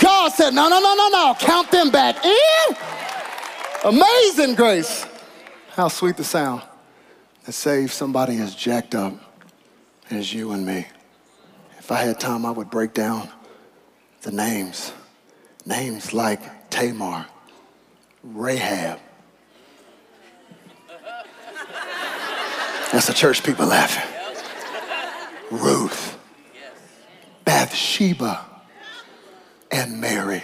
God 0.00 0.32
said, 0.32 0.50
no, 0.50 0.68
no, 0.68 0.80
no, 0.80 0.94
no, 0.94 1.08
no, 1.08 1.34
count 1.38 1.70
them 1.70 1.90
back 1.90 2.22
in. 2.22 2.76
Amazing 3.84 4.54
grace. 4.54 5.06
How 5.70 5.88
sweet 5.88 6.18
the 6.18 6.24
sound 6.24 6.60
that 7.46 7.52
saves 7.52 7.94
somebody 7.94 8.36
as 8.36 8.54
jacked 8.54 8.94
up 8.94 9.14
as 10.10 10.34
you 10.34 10.52
and 10.52 10.66
me. 10.66 10.86
If 11.78 11.90
I 11.90 12.02
had 12.02 12.20
time, 12.20 12.44
I 12.44 12.50
would 12.50 12.68
break 12.68 12.92
down 12.92 13.30
the 14.20 14.30
names. 14.30 14.92
Names 15.64 16.12
like 16.12 16.42
Tamar, 16.72 17.26
Rahab. 18.24 18.98
That's 22.90 23.06
the 23.06 23.12
church 23.12 23.44
people 23.44 23.66
laughing. 23.66 24.10
Ruth, 25.50 26.18
Bathsheba, 27.44 28.44
and 29.70 30.00
Mary. 30.00 30.42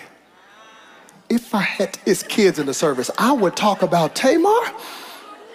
If 1.31 1.55
I 1.55 1.63
had 1.63 1.97
his 2.05 2.23
kids 2.23 2.59
in 2.59 2.67
the 2.67 2.75
service, 2.75 3.11
I 3.19 3.33
would 3.33 3.57
talk 3.57 3.81
about 3.81 4.15
Tamar. 4.15 4.73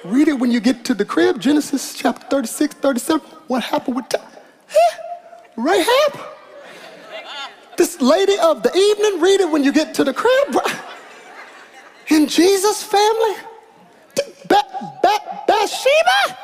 Read 0.04 0.28
it 0.28 0.40
when 0.40 0.52
you 0.52 0.60
get 0.60 0.84
to 0.86 0.96
the 0.96 1.06
crib, 1.06 1.40
Genesis 1.40 1.94
chapter 1.94 2.26
36, 2.28 2.76
37. 2.76 3.22
What 3.48 3.64
happened 3.64 3.96
with 3.96 4.10
Tamar? 4.10 4.28
Rahab? 5.56 6.20
This 7.78 8.02
lady 8.02 8.38
of 8.40 8.64
the 8.64 8.76
evening, 8.76 9.22
read 9.22 9.42
it 9.42 9.50
when 9.50 9.64
you 9.64 9.72
get 9.72 9.94
to 9.96 10.04
the 10.04 10.14
crib. 10.14 10.58
In 12.10 12.28
Jesus' 12.28 12.84
family? 12.84 13.36
Ba- 14.48 14.64
ba- 15.02 15.44
Bathsheba? 15.48 16.38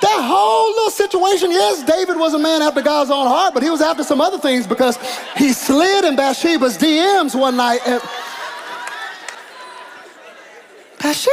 That 0.00 0.20
whole 0.24 0.70
little 0.70 0.90
situation, 0.90 1.50
yes, 1.50 1.82
David 1.84 2.16
was 2.16 2.34
a 2.34 2.38
man 2.38 2.60
after 2.60 2.82
God's 2.82 3.10
own 3.10 3.26
heart, 3.26 3.54
but 3.54 3.62
he 3.62 3.70
was 3.70 3.80
after 3.80 4.02
some 4.02 4.20
other 4.20 4.38
things 4.38 4.66
because 4.66 4.98
he 5.36 5.52
slid 5.52 6.04
in 6.04 6.16
Bathsheba's 6.16 6.76
DMs 6.76 7.38
one 7.38 7.56
night. 7.56 7.80
And 7.86 8.02
Bathsheba? 10.98 11.32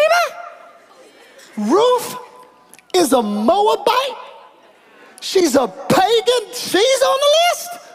Ruth 1.57 2.15
is 2.93 3.11
a 3.13 3.21
Moabite. 3.21 4.17
She's 5.21 5.55
a 5.55 5.67
pagan. 5.67 6.53
She's 6.53 7.01
on 7.01 7.19
the 7.19 7.35
list. 7.49 7.88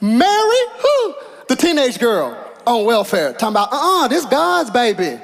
Mary, 0.00 0.60
who? 0.78 1.14
The 1.48 1.56
teenage 1.56 1.98
girl 1.98 2.36
on 2.66 2.84
welfare. 2.84 3.32
Talking 3.32 3.48
about, 3.48 3.72
uh-uh, 3.72 4.08
this 4.08 4.24
God's 4.24 4.70
baby. 4.70 5.20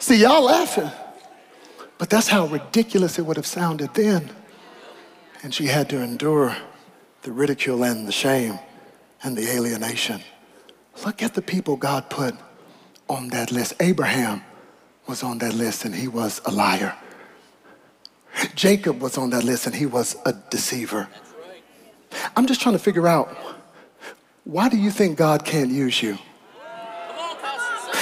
See, 0.00 0.22
y'all 0.22 0.44
laughing, 0.44 0.90
but 1.98 2.08
that's 2.08 2.28
how 2.28 2.46
ridiculous 2.46 3.18
it 3.18 3.26
would 3.26 3.36
have 3.36 3.46
sounded 3.46 3.92
then. 3.94 4.30
And 5.42 5.52
she 5.52 5.66
had 5.66 5.90
to 5.90 6.00
endure 6.00 6.56
the 7.22 7.32
ridicule 7.32 7.84
and 7.84 8.06
the 8.06 8.12
shame 8.12 8.58
and 9.22 9.36
the 9.36 9.48
alienation. 9.50 10.22
Look 11.04 11.22
at 11.22 11.34
the 11.34 11.42
people 11.42 11.76
God 11.76 12.08
put 12.08 12.34
on 13.08 13.28
that 13.28 13.52
list. 13.52 13.74
Abraham 13.80 14.42
was 15.06 15.22
on 15.22 15.38
that 15.38 15.54
list 15.54 15.84
and 15.84 15.94
he 15.94 16.08
was 16.08 16.40
a 16.44 16.50
liar. 16.50 16.96
Jacob 18.54 19.00
was 19.00 19.18
on 19.18 19.30
that 19.30 19.44
list 19.44 19.66
and 19.66 19.74
he 19.74 19.86
was 19.86 20.16
a 20.24 20.32
deceiver. 20.50 21.08
I'm 22.36 22.46
just 22.46 22.60
trying 22.60 22.74
to 22.74 22.78
figure 22.78 23.06
out 23.06 23.36
why 24.44 24.68
do 24.68 24.78
you 24.78 24.90
think 24.90 25.18
God 25.18 25.44
can't 25.44 25.70
use 25.70 26.02
you? 26.02 26.18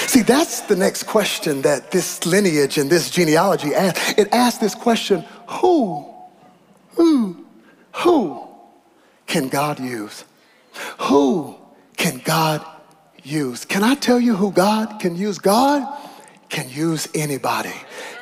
See, 0.07 0.22
that's 0.22 0.61
the 0.62 0.77
next 0.77 1.03
question 1.03 1.62
that 1.62 1.90
this 1.90 2.25
lineage 2.25 2.79
and 2.79 2.88
this 2.88 3.11
genealogy 3.11 3.75
asks. 3.75 4.14
It 4.16 4.33
asks 4.33 4.59
this 4.59 4.75
question 4.75 5.25
who, 5.49 6.09
who, 6.90 7.44
who 7.92 8.49
can 9.27 9.49
God 9.49 9.81
use? 9.81 10.25
Who 11.01 11.57
can 11.96 12.18
God 12.18 12.64
use? 13.25 13.64
Can 13.64 13.83
I 13.83 13.96
tell 13.96 14.20
you 14.20 14.37
who 14.37 14.53
God 14.53 15.01
can 15.01 15.16
use? 15.16 15.38
God 15.38 15.83
can 16.49 16.70
use 16.70 17.09
anybody. 17.14 17.75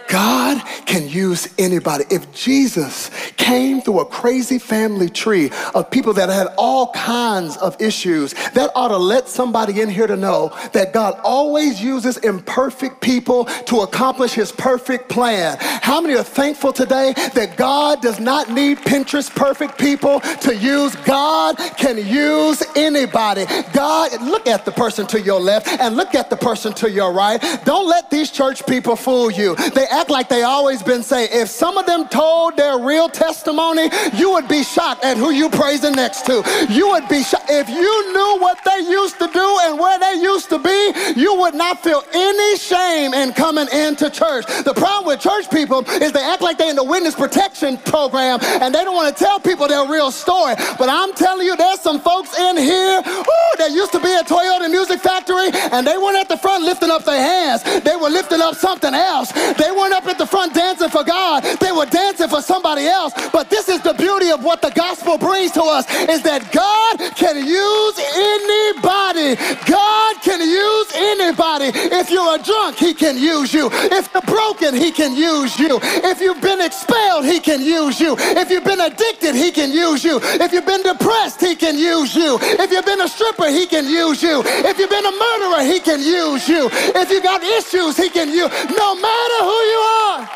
God 0.09 0.63
can 0.87 1.09
use 1.09 1.49
anybody. 1.59 2.05
If 2.11 2.33
Jesus 2.33 3.11
came 3.37 3.81
through 3.81 4.01
a 4.01 4.07
crazy 4.07 4.59
family 4.59 5.09
tree 5.09 5.51
of 5.75 5.91
people 5.91 6.13
that 6.15 6.29
had 6.29 6.49
all 6.57 6.93
kinds 6.93 7.57
of 7.59 7.81
issues, 7.81 8.35
that 8.55 8.71
ought 8.75 8.89
to 8.89 8.97
let 8.97 9.29
somebody 9.29 9.81
in 9.81 9.89
here 9.89 10.07
to 10.07 10.17
know 10.17 10.57
that 10.73 10.93
God 10.93 11.19
always 11.25 11.83
uses 11.83 12.17
imperfect 12.19 13.01
people 13.01 13.45
to 13.45 13.81
accomplish 13.81 14.33
his 14.33 14.53
perfect 14.53 15.09
plan. 15.09 15.57
How 15.61 16.01
many 16.01 16.15
are 16.15 16.23
thankful 16.25 16.73
today 16.73 17.15
that 17.35 17.57
God 17.57 18.01
does 18.01 18.21
not 18.21 18.51
need 18.51 18.79
Pinterest 18.79 19.35
perfect 19.35 19.79
people 19.79 20.21
to 20.21 20.55
use? 20.55 20.95
God 20.97 21.57
can 21.77 21.97
use 21.99 22.63
anybody. 22.77 23.47
God, 23.73 24.21
look 24.23 24.47
at 24.47 24.65
the 24.65 24.73
person 24.73 25.07
to 25.09 25.21
your 25.21 25.41
left 25.41 25.69
and 25.69 25.97
look 25.97 26.15
at 26.15 26.31
the 26.31 26.37
person 26.37 26.73
to 26.75 26.91
your 26.91 27.13
right. 27.13 27.43
Don't 27.65 27.89
let 27.89 28.11
these 28.11 28.31
church 28.31 28.65
people 28.67 28.97
fool 28.97 29.31
you. 29.31 29.55
They 29.57 29.87
act 29.95 30.11
like 30.11 30.29
they 30.29 30.43
always 30.43 30.83
been 30.83 31.03
saying. 31.03 31.29
If 31.33 31.49
some 31.49 31.79
of 31.79 31.87
them 31.87 32.09
told 32.09 32.57
their 32.57 32.79
real 32.79 33.09
testimony, 33.09 33.89
you 34.15 34.33
would 34.33 34.49
be 34.49 34.63
shocked 34.63 35.05
at 35.05 35.17
who 35.17 35.31
you 35.31 35.49
praising 35.49 35.93
next 35.93 36.27
to. 36.27 36.43
You 36.69 36.89
would 36.91 37.09
be 37.09 37.23
shocked. 37.23 37.47
If 37.49 37.69
you 37.69 38.13
knew 38.13 38.39
what 38.41 38.59
they 38.65 38.81
used 38.91 39.19
to 39.19 39.29
do 39.29 39.59
and 39.63 39.79
where 39.79 39.99
they 39.99 40.21
used 40.21 40.49
to 40.51 40.59
be, 40.59 40.93
you 41.17 41.35
would 41.41 41.55
not 41.55 41.83
feel 41.83 42.03
any 42.13 42.57
shame 42.59 43.15
in 43.15 43.33
coming 43.33 43.69
into 43.73 44.11
church. 44.11 44.47
The 44.65 44.75
problem 44.75 45.07
with 45.07 45.21
church 45.21 45.51
people 45.51 45.85
is 46.03 46.13
they 46.13 46.25
act 46.25 46.43
like 46.43 46.59
they're 46.59 46.71
in 46.71 46.77
the 46.77 46.85
witness 46.85 47.15
protection 47.15 47.79
program 47.79 48.39
and 48.43 48.75
they 48.75 48.85
don't 48.85 48.95
want 48.95 49.17
to 49.17 49.25
tell 49.25 49.39
people 49.39 49.69
their 49.69 49.87
real 49.89 50.11
story. 50.11 50.55
But 50.79 50.89
I'm 50.89 51.13
telling 51.15 51.47
you, 51.47 51.57
there's 51.57 51.81
some 51.81 52.01
folks 52.01 52.37
in 52.39 52.57
here 52.57 52.99
ooh, 52.99 53.55
that 53.59 53.71
used 53.71 53.93
to 53.93 54.01
be 54.01 54.13
at 54.13 54.27
Toyota 54.27 54.71
Music 54.71 55.01
Factory 55.01 55.51
and 55.73 55.87
they 55.87 55.97
weren't 55.97 56.19
at 56.19 56.29
the 56.29 56.37
front 56.37 56.65
lifting 56.65 56.91
up 56.91 57.05
their 57.05 57.21
hands. 57.21 57.63
They 57.85 57.97
were 57.97 58.11
lifting 58.11 58.41
up 58.41 58.57
something 58.57 58.95
else. 58.95 59.33
They 59.33 59.71
weren't 59.85 59.95
up 59.95 60.07
at 60.07 60.17
the 60.17 60.27
front 60.27 60.55
dancing 60.55 60.89
for 60.89 61.05
God. 61.05 61.45
They 61.61 61.71
were 61.71 61.85
dancing 61.85 62.29
for 62.29 62.41
somebody 62.41 62.87
else. 62.87 63.13
But 63.33 63.51
this 63.51 63.69
is 63.69 63.83
the 63.83 63.93
beauty 63.93 64.31
of 64.31 64.43
what 64.43 64.63
the 64.63 64.71
gospel 64.71 65.19
brings 65.19 65.53
to 65.53 65.63
us 65.63 65.85
is 66.09 66.23
that 66.23 66.49
God 66.53 66.97
can 67.13 67.37
use 67.37 67.97
anybody. 68.01 69.37
God 69.69 70.13
can 70.25 70.41
use 70.41 70.89
anybody. 70.97 71.69
If 71.75 72.09
you're 72.11 72.35
a 72.35 72.41
drunk, 72.43 72.79
he 72.79 72.95
can 72.95 73.19
use 73.19 73.53
you. 73.53 73.69
If 73.73 74.09
you're 74.15 74.23
broken, 74.23 74.75
he 74.75 74.91
can 74.91 75.15
use 75.15 75.59
you. 75.59 75.79
If 75.83 76.21
you've 76.21 76.41
been 76.41 76.63
expelled, 76.63 77.27
he 77.27 77.41
can 77.41 77.61
use 77.61 78.01
you. 78.01 78.17
If 78.19 78.49
you've 78.49 78.65
been 78.65 78.81
addicted, 78.81 79.35
he 79.35 79.53
can 79.53 79.71
use 79.71 80.03
you. 80.03 80.19
If 80.23 80.53
you've 80.53 80.67
been 80.67 80.83
depressed, 80.83 81.41
he 81.41 81.55
can 81.57 81.77
use 81.77 82.15
you. 82.17 82.39
If 82.41 82.71
you've 82.73 82.87
been 82.87 83.03
a 83.03 83.09
stripper, 83.09 83.49
he 83.49 83.67
can 83.67 83.85
use 83.85 84.23
you. 84.23 84.43
If 84.47 84.79
you've 84.79 84.91
been 84.91 85.05
a 85.05 85.13
murderer, 85.13 85.63
he 85.63 85.79
can 85.81 86.01
use 86.01 86.49
you. 86.49 86.71
If 86.73 87.11
you 87.11 87.21
got 87.23 87.43
issues, 87.43 87.99
he 87.99 88.09
can 88.09 88.29
use. 88.29 88.49
No 88.73 88.95
matter 88.95 89.39
who 89.45 89.59
you 89.75 89.81
are, 89.81 90.31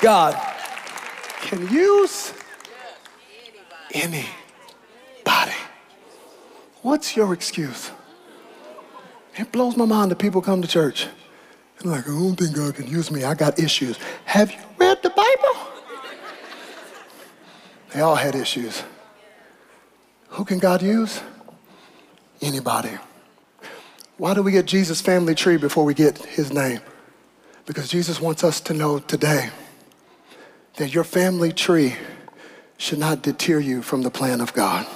God 0.00 0.34
can 1.40 1.68
use 1.68 2.32
anybody. 3.92 4.30
What's 6.82 7.16
your 7.16 7.32
excuse? 7.32 7.90
It 9.36 9.50
blows 9.50 9.76
my 9.76 9.84
mind 9.84 10.10
that 10.10 10.18
people 10.18 10.42
come 10.42 10.62
to 10.62 10.68
church 10.68 11.08
and 11.78 11.90
like, 11.90 12.04
I 12.06 12.10
don't 12.10 12.36
think 12.36 12.54
God 12.54 12.74
can 12.74 12.86
use 12.86 13.10
me. 13.10 13.24
I 13.24 13.34
got 13.34 13.58
issues. 13.58 13.98
Have 14.26 14.52
you 14.52 14.58
read 14.78 15.02
the 15.02 15.10
Bible? 15.10 15.72
They 17.92 18.00
all 18.00 18.16
had 18.16 18.34
issues. 18.34 18.82
Who 20.28 20.44
can 20.44 20.58
God 20.58 20.82
use? 20.82 21.20
Anybody. 22.40 22.98
Why 24.18 24.34
do 24.34 24.42
we 24.42 24.52
get 24.52 24.66
Jesus' 24.66 25.00
family 25.00 25.34
tree 25.34 25.56
before 25.56 25.84
we 25.84 25.94
get 25.94 26.18
his 26.18 26.52
name? 26.52 26.80
Because 27.66 27.88
Jesus 27.88 28.20
wants 28.20 28.44
us 28.44 28.60
to 28.62 28.74
know 28.74 28.98
today 28.98 29.50
that 30.76 30.92
your 30.92 31.04
family 31.04 31.52
tree 31.52 31.96
should 32.76 32.98
not 32.98 33.22
deter 33.22 33.58
you 33.58 33.80
from 33.80 34.02
the 34.02 34.10
plan 34.10 34.40
of 34.40 34.52
God. 34.52 34.86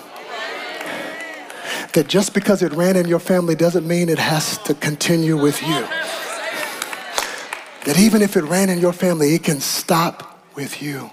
That 1.95 2.09
just 2.09 2.35
because 2.35 2.63
it 2.63 2.73
ran 2.73 2.97
in 2.97 3.09
your 3.09 3.19
family 3.19 3.55
doesn't 3.55 3.87
mean 3.87 4.09
it 4.09 4.19
has 4.19 4.59
to 4.59 4.75
continue 4.75 5.41
with 5.41 5.63
you. 5.63 5.87
That 7.87 7.99
even 7.99 8.21
if 8.21 8.37
it 8.37 8.45
ran 8.45 8.69
in 8.69 8.79
your 8.79 8.93
family, 8.93 9.35
it 9.35 9.45
can 9.45 9.61
stop 9.61 10.45
with 10.55 10.83
you. 10.83 11.11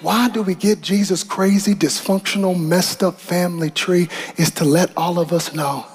Why 0.00 0.28
do 0.28 0.42
we 0.42 0.54
get 0.54 0.80
Jesus' 0.80 1.22
crazy, 1.22 1.74
dysfunctional, 1.74 2.58
messed 2.58 3.02
up 3.02 3.20
family 3.20 3.70
tree? 3.70 4.08
Is 4.36 4.50
to 4.52 4.64
let 4.64 4.96
all 4.96 5.18
of 5.18 5.32
us 5.32 5.54
know 5.54 5.86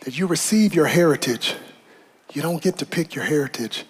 that 0.00 0.18
you 0.18 0.26
receive 0.26 0.74
your 0.74 0.86
heritage. 0.86 1.54
You 2.34 2.42
don't 2.42 2.60
get 2.60 2.78
to 2.78 2.86
pick 2.86 3.14
your 3.14 3.24
heritage, 3.24 3.84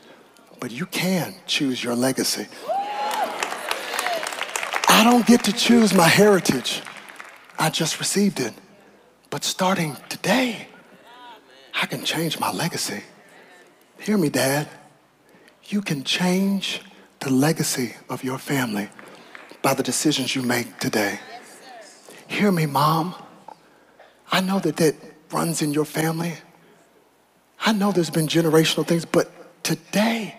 but 0.61 0.71
you 0.71 0.87
can 0.87 1.35
choose 1.47 1.83
your 1.83 1.97
legacy. 1.97 2.47
I 4.89 5.03
don't 5.03 5.27
get 5.27 5.43
to 5.45 5.53
choose 5.53 5.95
my 5.95 6.09
heritage. 6.09 6.83
I 7.59 7.71
just 7.71 7.99
received 7.99 8.41
it. 8.41 8.53
But 9.31 9.45
starting 9.45 9.97
today, 10.11 10.69
I 11.75 11.87
can 11.87 12.05
change 12.05 12.39
my 12.39 12.53
legacy. 12.53 13.03
Hear 13.99 14.19
me, 14.19 14.29
Dad. 14.29 14.69
You 15.65 15.81
can 15.81 16.05
change 16.05 16.83
the 17.21 17.31
legacy 17.31 17.95
of 18.11 18.23
your 18.23 18.39
family 18.39 18.91
by 19.63 19.73
the 19.75 19.83
decisions 19.83 20.37
you 20.37 20.43
make 20.43 20.79
today. 20.79 21.19
Hear 22.27 22.53
me, 22.53 22.67
Mom. 22.67 23.15
I 24.31 24.41
know 24.43 24.59
that 24.61 24.77
that 24.77 24.95
runs 25.33 25.63
in 25.63 25.73
your 25.73 25.87
family. 25.87 26.35
I 27.61 27.73
know 27.73 27.93
there's 27.93 28.11
been 28.11 28.27
generational 28.27 28.87
things, 28.87 29.05
but 29.05 29.31
today 29.62 30.37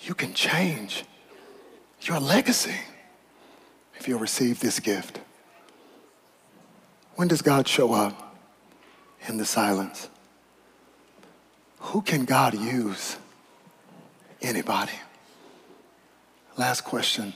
you 0.00 0.14
can 0.14 0.32
change 0.34 1.04
your 2.02 2.18
legacy 2.18 2.76
if 3.98 4.08
you'll 4.08 4.18
receive 4.18 4.60
this 4.60 4.80
gift. 4.80 5.20
When 7.16 7.28
does 7.28 7.42
God 7.42 7.68
show 7.68 7.92
up? 7.92 8.26
In 9.28 9.36
the 9.36 9.44
silence. 9.44 10.08
Who 11.80 12.00
can 12.00 12.24
God 12.24 12.54
use? 12.54 13.18
Anybody. 14.40 14.92
Last 16.56 16.82
question. 16.82 17.34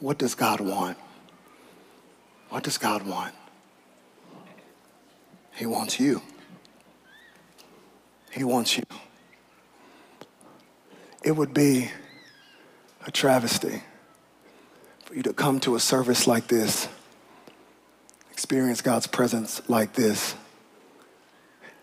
what 0.00 0.18
does 0.18 0.34
God 0.34 0.60
want? 0.60 0.98
What 2.50 2.62
does 2.62 2.78
God 2.78 3.02
want? 3.06 3.34
He 5.54 5.66
wants 5.66 6.00
you. 6.00 6.20
He 8.30 8.44
wants 8.44 8.76
you. 8.76 8.84
It 11.22 11.32
would 11.32 11.52
be 11.52 11.90
a 13.06 13.10
travesty 13.10 13.82
for 15.04 15.14
you 15.14 15.22
to 15.22 15.32
come 15.32 15.60
to 15.60 15.74
a 15.74 15.80
service 15.80 16.26
like 16.26 16.46
this, 16.46 16.88
experience 18.30 18.80
God's 18.80 19.06
presence 19.06 19.60
like 19.68 19.94
this, 19.94 20.34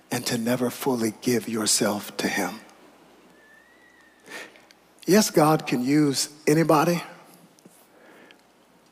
and 0.10 0.26
to 0.26 0.38
never 0.38 0.70
fully 0.70 1.14
give 1.22 1.50
yourself 1.50 2.16
to 2.18 2.28
Him. 2.28 2.62
Yes, 5.06 5.30
God 5.30 5.68
can 5.68 5.84
use 5.84 6.30
anybody, 6.48 7.04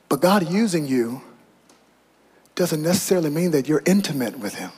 but 0.10 0.22
God 0.22 0.50
using 0.50 0.86
you 0.88 1.22
doesn't 2.56 2.82
necessarily 2.82 3.30
mean 3.30 3.52
that 3.52 3.68
you're 3.68 3.84
intimate 3.86 4.40
with 4.40 4.56
Him. 4.56 4.72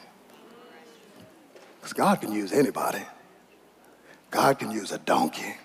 Because 1.87 2.03
God 2.03 2.19
can 2.19 2.33
use 2.33 2.51
anybody. 2.51 3.01
God 4.29 4.59
can 4.59 4.71
use 4.71 4.91
a 4.91 4.97
donkey. 4.97 5.55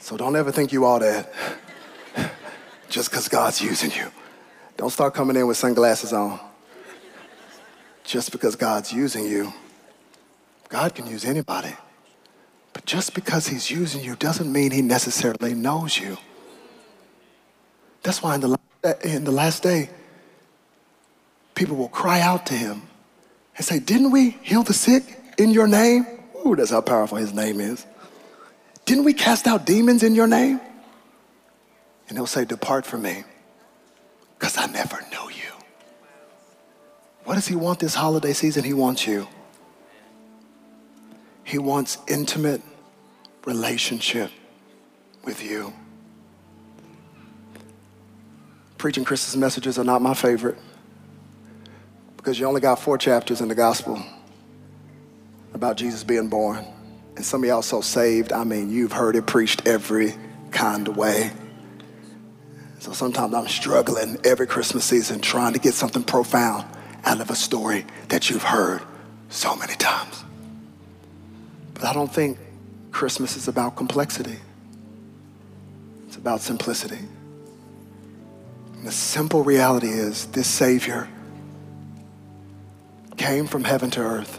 So 0.00 0.16
don't 0.16 0.34
ever 0.34 0.50
think 0.50 0.72
you 0.72 0.84
all 0.84 0.98
that 0.98 1.32
just 2.88 3.12
because 3.12 3.28
God's 3.28 3.60
using 3.60 3.92
you. 3.92 4.10
Don't 4.76 4.90
start 4.90 5.14
coming 5.14 5.36
in 5.36 5.46
with 5.46 5.56
sunglasses 5.56 6.12
on. 6.12 6.40
Just 8.02 8.32
because 8.32 8.56
God's 8.56 8.92
using 8.92 9.24
you, 9.24 9.52
God 10.68 10.96
can 10.96 11.06
use 11.06 11.24
anybody. 11.24 11.76
But 12.72 12.84
just 12.84 13.14
because 13.14 13.46
He's 13.46 13.70
using 13.70 14.02
you 14.02 14.16
doesn't 14.16 14.52
mean 14.52 14.72
He 14.72 14.82
necessarily 14.82 15.54
knows 15.54 15.96
you. 15.96 16.18
That's 18.02 18.20
why 18.20 18.34
in 18.34 18.40
the, 18.40 18.58
in 19.04 19.22
the 19.22 19.30
last 19.30 19.62
day, 19.62 19.90
people 21.54 21.76
will 21.76 21.88
cry 21.88 22.20
out 22.20 22.46
to 22.46 22.54
Him 22.54 22.82
and 23.56 23.64
say, 23.64 23.78
Didn't 23.78 24.10
we 24.10 24.30
heal 24.30 24.62
the 24.62 24.74
sick 24.74 25.18
in 25.38 25.50
your 25.50 25.66
name? 25.66 26.06
Ooh, 26.46 26.56
that's 26.56 26.70
how 26.70 26.80
powerful 26.80 27.18
His 27.18 27.32
name 27.32 27.60
is. 27.60 27.86
Didn't 28.84 29.04
we 29.04 29.14
cast 29.14 29.46
out 29.46 29.64
demons 29.64 30.02
in 30.02 30.14
your 30.14 30.26
name? 30.26 30.60
And 32.08 32.18
he'll 32.18 32.26
say, 32.26 32.44
Depart 32.44 32.84
from 32.84 33.02
me, 33.02 33.24
because 34.38 34.58
I 34.58 34.66
never 34.66 35.00
knew 35.10 35.30
you. 35.30 35.52
What 37.24 37.34
does 37.34 37.48
he 37.48 37.56
want 37.56 37.78
this 37.78 37.94
holiday 37.94 38.34
season? 38.34 38.64
He 38.64 38.74
wants 38.74 39.06
you. 39.06 39.26
He 41.44 41.58
wants 41.58 41.98
intimate 42.06 42.60
relationship 43.46 44.30
with 45.24 45.42
you. 45.42 45.72
Preaching 48.76 49.04
Christmas 49.04 49.36
messages 49.36 49.78
are 49.78 49.84
not 49.84 50.02
my 50.02 50.12
favorite 50.12 50.58
because 52.24 52.40
you 52.40 52.46
only 52.46 52.62
got 52.62 52.78
four 52.78 52.96
chapters 52.96 53.42
in 53.42 53.48
the 53.48 53.54
gospel 53.54 54.02
about 55.52 55.76
Jesus 55.76 56.02
being 56.04 56.28
born. 56.28 56.64
And 57.16 57.24
some 57.24 57.42
of 57.42 57.48
y'all 57.48 57.60
so 57.60 57.82
saved, 57.82 58.32
I 58.32 58.44
mean, 58.44 58.70
you've 58.70 58.92
heard 58.92 59.14
it 59.14 59.26
preached 59.26 59.68
every 59.68 60.14
kind 60.50 60.88
of 60.88 60.96
way. 60.96 61.32
So 62.78 62.92
sometimes 62.92 63.34
I'm 63.34 63.46
struggling 63.46 64.16
every 64.24 64.46
Christmas 64.46 64.86
season 64.86 65.20
trying 65.20 65.52
to 65.52 65.58
get 65.58 65.74
something 65.74 66.02
profound 66.02 66.64
out 67.04 67.20
of 67.20 67.28
a 67.28 67.34
story 67.34 67.84
that 68.08 68.30
you've 68.30 68.42
heard 68.42 68.80
so 69.28 69.54
many 69.56 69.74
times. 69.74 70.24
But 71.74 71.84
I 71.84 71.92
don't 71.92 72.10
think 72.10 72.38
Christmas 72.90 73.36
is 73.36 73.48
about 73.48 73.76
complexity. 73.76 74.38
It's 76.06 76.16
about 76.16 76.40
simplicity. 76.40 77.00
And 78.76 78.86
the 78.86 78.92
simple 78.92 79.44
reality 79.44 79.90
is 79.90 80.24
this 80.28 80.46
Savior 80.46 81.06
came 83.24 83.46
from 83.46 83.64
heaven 83.64 83.88
to 83.88 84.00
earth. 84.00 84.38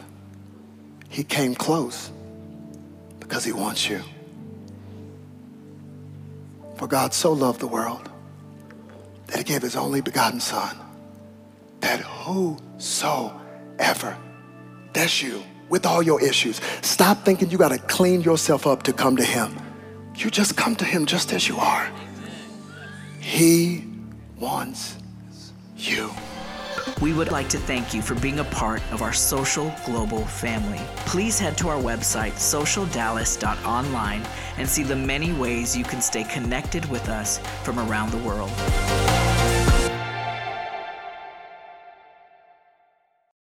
He 1.10 1.24
came 1.24 1.56
close 1.56 2.12
because 3.20 3.44
he 3.44 3.52
wants 3.52 3.90
you. 3.90 4.04
For 6.76 6.86
God 6.86 7.12
so 7.12 7.34
loved 7.34 7.62
the 7.62 7.68
world 7.68 8.08
that 9.26 9.40
he 9.40 9.44
gave 9.44 9.64
his 9.64 9.76
only 9.76 10.02
begotten 10.02 10.40
Son, 10.40 10.78
that 11.80 12.00
whosoever, 12.02 13.42
that's 14.94 15.20
you, 15.20 15.42
with 15.68 15.88
all 15.88 16.04
your 16.04 16.22
issues, 16.22 16.62
stop 16.84 17.26
thinking 17.26 17.50
you 17.50 17.58
got 17.58 17.70
to 17.70 17.80
clean 17.80 18.22
yourself 18.22 18.68
up 18.68 18.84
to 18.84 18.94
come 18.94 19.18
to 19.18 19.26
him. 19.26 19.58
You 20.16 20.30
just 20.30 20.56
come 20.56 20.76
to 20.76 20.86
him 20.86 21.08
just 21.08 21.34
as 21.34 21.48
you 21.48 21.58
are. 21.58 21.90
He 23.20 23.84
wants 24.38 24.96
you. 25.76 26.12
We 27.02 27.12
would 27.12 27.30
like 27.30 27.50
to 27.50 27.58
thank 27.58 27.94
you 27.94 28.02
for 28.02 28.16
being 28.16 28.40
a 28.40 28.46
part 28.46 28.82
of 28.92 29.02
our 29.02 29.12
social 29.12 29.74
global 29.86 30.26
family. 30.26 30.80
Please 31.06 31.38
head 31.38 31.58
to 31.58 31.68
our 31.68 31.82
website, 31.82 32.34
socialdallas.online, 32.34 34.26
and 34.58 34.68
see 34.68 34.84
the 34.84 34.96
many 34.96 35.34
ways 35.34 35.76
you 35.76 35.84
can 35.84 36.02
stay 36.02 36.24
connected 36.24 36.86
with 36.86 37.10
us 37.10 37.40
from 37.64 37.80
around 37.80 38.12
the 38.12 38.18
world. 38.20 38.52